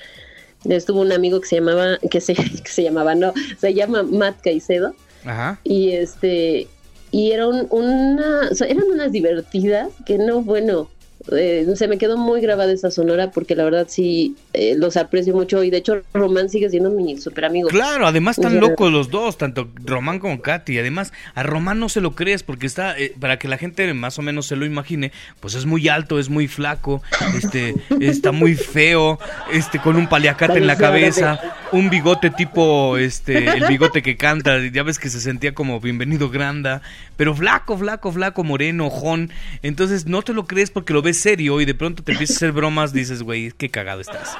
Estuvo 0.68 1.00
un 1.00 1.12
amigo 1.12 1.40
que 1.40 1.48
se 1.48 1.56
llamaba, 1.56 1.98
que 2.10 2.20
se, 2.20 2.34
que 2.34 2.68
se 2.68 2.82
llamaba, 2.82 3.14
no, 3.14 3.32
se 3.58 3.72
llama 3.72 4.02
Matt 4.02 4.42
Caicedo 4.42 4.94
Ajá. 5.24 5.58
y 5.64 5.92
este, 5.92 6.66
y 7.10 7.32
era 7.32 7.48
un- 7.48 7.66
una, 7.70 8.48
o 8.50 8.54
sea, 8.54 8.66
eran 8.66 8.84
unas 8.92 9.10
divertidas 9.12 9.88
que 10.04 10.18
no, 10.18 10.42
bueno, 10.42 10.90
eh, 11.32 11.66
se 11.74 11.86
me 11.86 11.98
quedó 11.98 12.16
muy 12.16 12.40
grabada 12.40 12.72
esa 12.72 12.90
sonora 12.90 13.30
porque 13.30 13.54
la 13.54 13.64
verdad 13.64 13.86
sí 13.88 14.36
eh, 14.54 14.74
los 14.76 14.96
aprecio 14.96 15.34
mucho 15.34 15.62
y 15.62 15.70
de 15.70 15.76
hecho 15.76 16.02
Román 16.14 16.48
sigue 16.48 16.70
siendo 16.70 16.90
mi 16.90 17.18
super 17.18 17.44
amigo. 17.44 17.68
Claro, 17.68 18.06
además 18.06 18.38
están 18.38 18.58
locos 18.58 18.90
los 18.90 19.10
dos, 19.10 19.36
tanto 19.36 19.68
Román 19.84 20.18
como 20.18 20.40
Katy. 20.40 20.78
Además, 20.78 21.12
a 21.34 21.42
Román 21.42 21.78
no 21.78 21.88
se 21.88 22.00
lo 22.00 22.14
crees 22.14 22.42
porque 22.42 22.66
está, 22.66 22.98
eh, 22.98 23.14
para 23.20 23.38
que 23.38 23.48
la 23.48 23.58
gente 23.58 23.92
más 23.92 24.18
o 24.18 24.22
menos 24.22 24.46
se 24.46 24.56
lo 24.56 24.64
imagine, 24.64 25.12
pues 25.40 25.54
es 25.54 25.66
muy 25.66 25.88
alto, 25.88 26.18
es 26.18 26.30
muy 26.30 26.48
flaco, 26.48 27.02
este, 27.36 27.74
está 28.00 28.32
muy 28.32 28.54
feo, 28.54 29.18
este, 29.52 29.78
con 29.78 29.96
un 29.96 30.08
paliacate 30.08 30.58
en 30.58 30.66
la 30.66 30.76
cabeza, 30.76 31.38
un 31.72 31.90
bigote 31.90 32.30
tipo, 32.30 32.96
este, 32.96 33.46
el 33.46 33.66
bigote 33.66 34.02
que 34.02 34.16
canta, 34.16 34.58
ya 34.72 34.82
ves 34.82 34.98
que 34.98 35.10
se 35.10 35.20
sentía 35.20 35.54
como 35.54 35.80
bienvenido 35.80 36.30
Granda, 36.30 36.80
pero 37.16 37.34
flaco, 37.34 37.76
flaco, 37.76 38.10
flaco, 38.10 38.44
moreno, 38.44 38.86
ojón. 38.86 39.30
Entonces 39.62 40.06
no 40.06 40.22
te 40.22 40.32
lo 40.32 40.46
crees 40.46 40.70
porque 40.70 40.94
lo 40.94 41.02
ves 41.02 41.09
serio 41.14 41.60
y 41.60 41.64
de 41.64 41.74
pronto 41.74 42.02
te 42.02 42.12
empiezas 42.12 42.36
a 42.36 42.38
hacer 42.38 42.52
bromas, 42.52 42.92
dices, 42.92 43.22
güey, 43.22 43.52
qué 43.52 43.70
cagado 43.70 44.00
estás, 44.00 44.36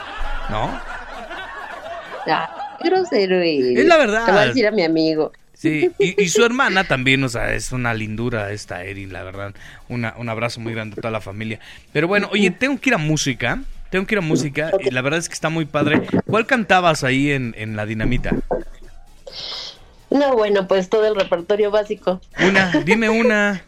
¿no? 0.51 0.81
Ah, 2.27 2.77
qué 2.81 2.89
grosero 2.89 3.37
eres. 3.37 3.79
Es 3.79 3.87
la 3.87 3.97
verdad. 3.97 4.27
Te 4.27 4.33
voy 4.33 4.41
a 4.41 4.47
decir 4.47 4.67
a 4.67 4.71
mi 4.71 4.83
amigo. 4.83 5.33
Sí, 5.53 5.91
y, 5.99 6.23
y 6.23 6.29
su 6.31 6.43
hermana 6.43 6.85
también, 6.85 7.23
o 7.23 7.29
sea, 7.29 7.53
es 7.53 7.71
una 7.71 7.93
lindura 7.93 8.51
esta 8.51 8.83
Erin, 8.83 9.13
la 9.13 9.23
verdad. 9.23 9.53
Una, 9.91 10.15
un 10.17 10.31
abrazo 10.31 10.59
muy 10.59 10.73
grande 10.73 10.95
a 10.97 11.03
toda 11.03 11.11
la 11.11 11.21
familia. 11.21 11.61
Pero 11.93 12.09
bueno, 12.09 12.31
oye, 12.33 12.51
tengo 12.51 12.81
que 12.81 12.89
ir 12.89 12.95
a 12.95 12.99
música. 12.99 13.61
Tengo 13.91 14.07
que 14.07 14.15
ir 14.15 14.21
a 14.21 14.23
música. 14.23 14.71
Y 14.81 14.91
la 14.91 15.03
verdad 15.03 15.19
es 15.19 15.29
que 15.29 15.35
está 15.35 15.51
muy 15.51 15.67
padre. 15.67 16.01
¿Cuál 16.27 16.47
cantabas 16.47 17.05
ahí 17.05 17.31
en, 17.31 17.55
en 17.59 17.77
La 17.77 17.85
Dinamita? 17.85 18.31
No, 20.09 20.35
bueno, 20.35 20.67
pues 20.67 20.89
todo 20.89 21.07
el 21.07 21.15
repertorio 21.15 21.71
básico. 21.71 22.23
Una, 22.41 22.71
dime 22.85 23.11
una. 23.11 23.63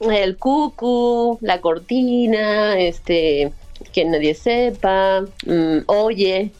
El 0.00 0.36
cucu, 0.38 1.38
la 1.42 1.60
cortina, 1.60 2.78
este, 2.78 3.52
que 3.92 4.04
nadie 4.04 4.34
sepa, 4.34 5.22
mm, 5.46 5.78
oye, 5.86 6.52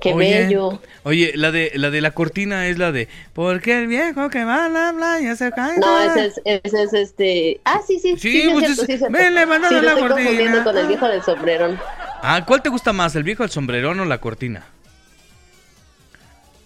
qué 0.00 0.12
Oye, 0.12 0.44
bello. 0.46 0.80
Oye, 1.04 1.32
la 1.34 1.50
de, 1.50 1.70
la 1.74 1.90
de 1.90 2.00
la 2.00 2.10
cortina 2.12 2.66
es 2.68 2.78
la 2.78 2.90
de 2.92 3.08
Porque 3.32 3.78
el 3.78 3.86
viejo 3.86 4.28
que 4.30 4.44
va 4.44 4.66
a 4.66 4.68
la 4.68 4.92
playa 4.96 5.36
se 5.36 5.50
cae. 5.52 5.78
No, 5.78 6.00
ese 6.00 6.26
es, 6.26 6.40
ese 6.44 6.82
es 6.82 6.92
este. 6.94 7.60
Ah, 7.64 7.80
sí, 7.86 7.98
sí. 8.00 8.16
Sí, 8.16 8.18
Sí, 8.18 8.32
sí, 8.32 8.38
es 8.48 8.52
pues 8.52 8.64
cierto, 8.66 8.92
es- 8.92 9.00
sí, 9.00 9.06
ven 9.10 9.34
levantando 9.34 9.78
Sí, 9.78 9.84
la 9.84 9.92
estoy 9.92 10.08
cortina. 10.08 10.24
confundiendo 10.30 10.64
con 10.64 10.78
el 10.78 10.86
viejo 10.86 11.06
del 11.08 11.22
sombrerón. 11.22 11.78
Ah, 12.22 12.44
¿cuál 12.46 12.60
te 12.62 12.68
gusta 12.70 12.92
más, 12.92 13.14
el 13.16 13.22
viejo 13.22 13.42
del 13.44 13.50
sombrerón 13.50 14.00
o 14.00 14.04
la 14.04 14.18
cortina? 14.18 14.66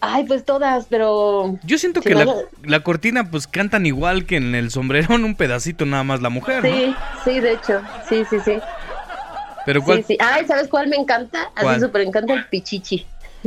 Ay, 0.06 0.24
pues 0.24 0.44
todas, 0.44 0.86
pero. 0.88 1.58
Yo 1.64 1.78
siento 1.78 2.02
Si 2.02 2.08
que 2.08 2.14
no 2.14 2.20
la, 2.20 2.24
lo- 2.26 2.48
la 2.64 2.80
cortina 2.80 3.30
pues 3.30 3.46
cantan 3.46 3.86
igual 3.86 4.26
que 4.26 4.36
en 4.36 4.54
el 4.54 4.70
sombrerón, 4.70 5.24
un 5.24 5.34
pedacito 5.34 5.86
nada 5.86 6.04
más 6.04 6.20
la 6.20 6.30
mujer, 6.30 6.62
¿no? 6.64 6.70
Sí, 6.74 6.94
sí, 7.24 7.40
de 7.40 7.52
hecho. 7.52 7.80
Sí, 8.08 8.24
sí, 8.28 8.36
sí. 8.44 8.58
Pero 9.66 9.82
cuál... 9.82 9.98
Sí, 9.98 10.04
sí. 10.08 10.18
Ay, 10.20 10.46
¿sabes 10.46 10.68
cuál 10.68 10.88
me 10.88 10.96
encanta? 10.96 11.50
¿Cuál? 11.58 11.76
Así 11.76 11.84
súper 11.84 12.02
encanta 12.02 12.34
el 12.34 12.46
pichichi. 12.46 13.06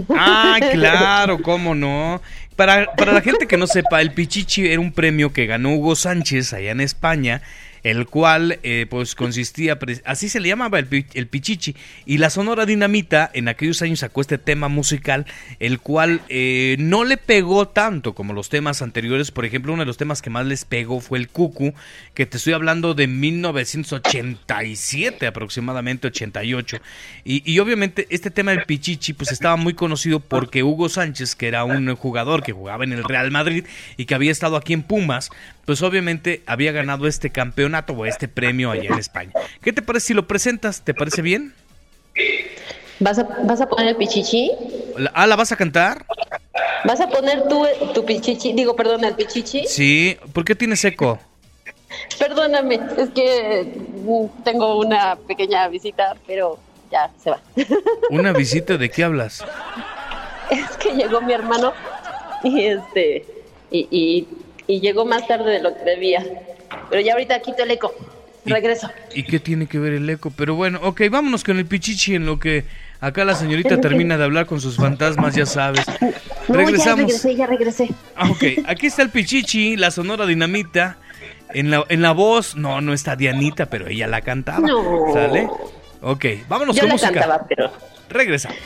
Ah, 0.09 0.57
claro, 0.73 1.41
cómo 1.41 1.75
no. 1.75 2.21
Para, 2.55 2.87
para 2.95 3.13
la 3.13 3.21
gente 3.21 3.45
que 3.47 3.55
no 3.57 3.67
sepa, 3.67 4.01
el 4.01 4.13
Pichichi 4.13 4.65
era 4.67 4.79
un 4.79 4.91
premio 4.91 5.31
que 5.31 5.45
ganó 5.45 5.75
Hugo 5.75 5.95
Sánchez 5.95 6.53
allá 6.53 6.71
en 6.71 6.81
España 6.81 7.43
el 7.83 8.07
cual 8.07 8.59
eh, 8.63 8.85
pues 8.89 9.15
consistía, 9.15 9.77
así 10.05 10.29
se 10.29 10.39
le 10.39 10.49
llamaba 10.49 10.79
el, 10.79 11.05
el 11.13 11.27
pichichi, 11.27 11.75
y 12.05 12.17
la 12.17 12.29
Sonora 12.29 12.65
Dinamita 12.65 13.29
en 13.33 13.47
aquellos 13.47 13.81
años 13.81 13.99
sacó 13.99 14.21
este 14.21 14.37
tema 14.37 14.67
musical, 14.67 15.25
el 15.59 15.79
cual 15.79 16.21
eh, 16.29 16.75
no 16.79 17.03
le 17.03 17.17
pegó 17.17 17.67
tanto 17.67 18.13
como 18.13 18.33
los 18.33 18.49
temas 18.49 18.81
anteriores, 18.81 19.31
por 19.31 19.45
ejemplo, 19.45 19.73
uno 19.73 19.83
de 19.83 19.87
los 19.87 19.97
temas 19.97 20.21
que 20.21 20.29
más 20.29 20.45
les 20.45 20.65
pegó 20.65 20.99
fue 20.99 21.19
el 21.19 21.29
Cucu, 21.29 21.73
que 22.13 22.25
te 22.25 22.37
estoy 22.37 22.53
hablando 22.53 22.93
de 22.93 23.07
1987 23.07 25.27
aproximadamente, 25.27 26.07
88, 26.07 26.77
y, 27.23 27.51
y 27.51 27.59
obviamente 27.59 28.07
este 28.09 28.31
tema 28.31 28.51
del 28.51 28.63
pichichi 28.63 29.13
pues 29.13 29.31
estaba 29.31 29.55
muy 29.55 29.73
conocido 29.73 30.19
porque 30.19 30.63
Hugo 30.63 30.89
Sánchez, 30.89 31.35
que 31.35 31.47
era 31.47 31.63
un 31.63 31.95
jugador 31.95 32.43
que 32.43 32.51
jugaba 32.51 32.83
en 32.83 32.93
el 32.93 33.03
Real 33.03 33.31
Madrid 33.31 33.65
y 33.97 34.05
que 34.05 34.15
había 34.15 34.31
estado 34.31 34.57
aquí 34.57 34.73
en 34.73 34.83
Pumas, 34.83 35.29
pues 35.67 35.81
obviamente 35.81 36.43
había 36.45 36.71
ganado 36.71 37.07
este 37.07 37.29
campeonato 37.29 37.91
o 37.91 38.05
este 38.05 38.29
premio 38.29 38.71
allá 38.71 38.89
en 38.93 38.99
España. 38.99 39.33
¿Qué 39.61 39.73
te 39.73 39.81
parece 39.81 40.07
si 40.07 40.13
lo 40.13 40.25
presentas? 40.25 40.81
¿Te 40.81 40.93
parece 40.93 41.21
bien? 41.21 41.53
¿Vas 43.01 43.19
a, 43.19 43.23
¿Vas 43.43 43.59
a 43.59 43.67
poner 43.67 43.89
el 43.89 43.95
pichichi? 43.97 44.49
La- 44.95 45.11
Ah, 45.13 45.27
¿la 45.27 45.35
vas 45.35 45.51
a 45.51 45.57
cantar? 45.57 46.05
¿Vas 46.85 47.01
a 47.01 47.09
poner 47.09 47.49
tú 47.49 47.65
tu 47.93 48.05
pichichi? 48.05 48.53
Digo, 48.53 48.77
perdón, 48.77 49.03
el 49.03 49.13
pichichi. 49.15 49.67
Sí. 49.67 50.17
¿Por 50.31 50.45
qué 50.45 50.55
tienes 50.55 50.85
eco? 50.85 51.19
Perdóname, 52.17 52.79
es 52.97 53.09
que 53.09 53.73
mm, 54.05 54.43
tengo 54.45 54.79
una 54.79 55.17
pequeña 55.17 55.67
visita, 55.67 56.15
pero 56.25 56.57
ya 56.89 57.11
se 57.21 57.31
va. 57.31 57.41
¿Una 58.09 58.31
visita 58.31 58.77
de 58.77 58.89
qué 58.89 59.03
hablas? 59.03 59.43
es 60.49 60.77
que 60.77 60.91
llegó 60.93 61.19
mi 61.19 61.33
hermano 61.33 61.73
y 62.41 62.63
este 62.67 63.25
y, 63.69 63.79
y, 63.91 64.27
y 64.67 64.79
llegó 64.81 65.05
más 65.05 65.27
tarde 65.27 65.51
de 65.51 65.61
lo 65.61 65.73
que 65.75 65.83
debía. 65.83 66.23
Pero 66.89 67.01
ya 67.01 67.13
ahorita 67.13 67.39
quito 67.41 67.63
el 67.63 67.71
eco. 67.71 67.93
¿Y- 68.45 68.51
Regreso. 68.51 68.89
¿Y 69.13 69.23
qué 69.23 69.39
tiene 69.39 69.67
que 69.67 69.77
ver 69.79 69.93
el 69.93 70.09
eco? 70.09 70.31
Pero 70.35 70.55
bueno, 70.55 70.79
ok, 70.83 71.01
vámonos 71.09 71.43
con 71.43 71.57
el 71.57 71.65
pichichi 71.65 72.15
en 72.15 72.25
lo 72.25 72.39
que 72.39 72.63
acá 73.01 73.25
la 73.25 73.35
señorita 73.35 73.79
termina 73.81 74.17
de 74.17 74.23
hablar 74.23 74.45
con 74.45 74.61
sus 74.61 74.77
fantasmas, 74.77 75.35
ya 75.35 75.45
sabes. 75.45 75.85
No, 76.47 76.53
ya 76.61 76.65
Regresamos. 76.65 76.99
regresé, 76.99 77.35
ya 77.35 77.45
regresé. 77.45 77.89
Ah, 78.15 78.29
ok, 78.31 78.41
aquí 78.67 78.87
está 78.87 79.01
el 79.01 79.09
Pichichi, 79.09 79.75
la 79.75 79.91
Sonora 79.91 80.25
Dinamita. 80.25 80.95
En 81.53 81.69
la, 81.69 81.83
en 81.89 82.01
la 82.01 82.13
voz, 82.13 82.55
no, 82.55 82.79
no 82.79 82.93
está 82.93 83.17
Dianita, 83.17 83.65
pero 83.65 83.87
ella 83.87 84.07
la 84.07 84.21
cantaba. 84.21 84.65
No. 84.65 85.11
¿Sale? 85.11 85.45
Ok, 86.01 86.25
vámonos 86.47 86.73
Yo 86.77 86.83
con 86.83 86.87
la 86.87 86.93
música. 86.93 87.11
cantaba, 87.11 87.45
pero 87.49 87.69
Regresamos. 88.09 88.57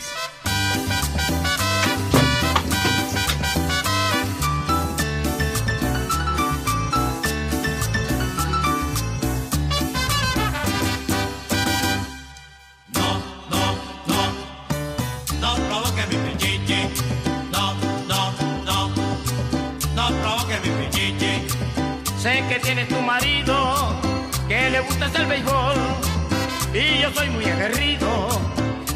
Tienes 22.63 22.87
tu 22.87 23.01
marido, 23.01 23.99
que 24.47 24.69
le 24.69 24.79
gusta 24.81 25.05
el 25.15 25.25
béisbol. 25.25 25.75
Y 26.73 27.01
yo 27.01 27.11
soy 27.13 27.29
muy 27.29 27.45
aguerrido. 27.45 28.29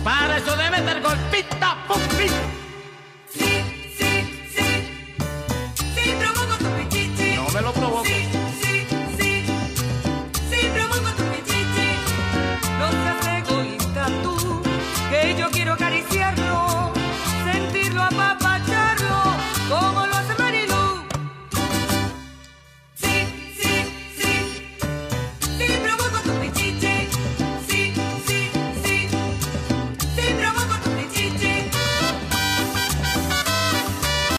Para 0.03 0.37
eso 0.37 0.55
de 0.55 0.69
meter 0.69 1.01
golpita, 1.01 1.77
pum, 1.87 1.99
pim. 2.17 2.31
Sí, 3.29 3.63
sí, 3.97 4.47
sí. 4.55 4.65
Sí, 5.95 6.13
provoco 6.19 6.57
tu 6.57 6.65
pichichi. 6.77 7.35
No 7.35 7.49
me 7.49 7.61
lo 7.61 7.73
provoques. 7.73 8.24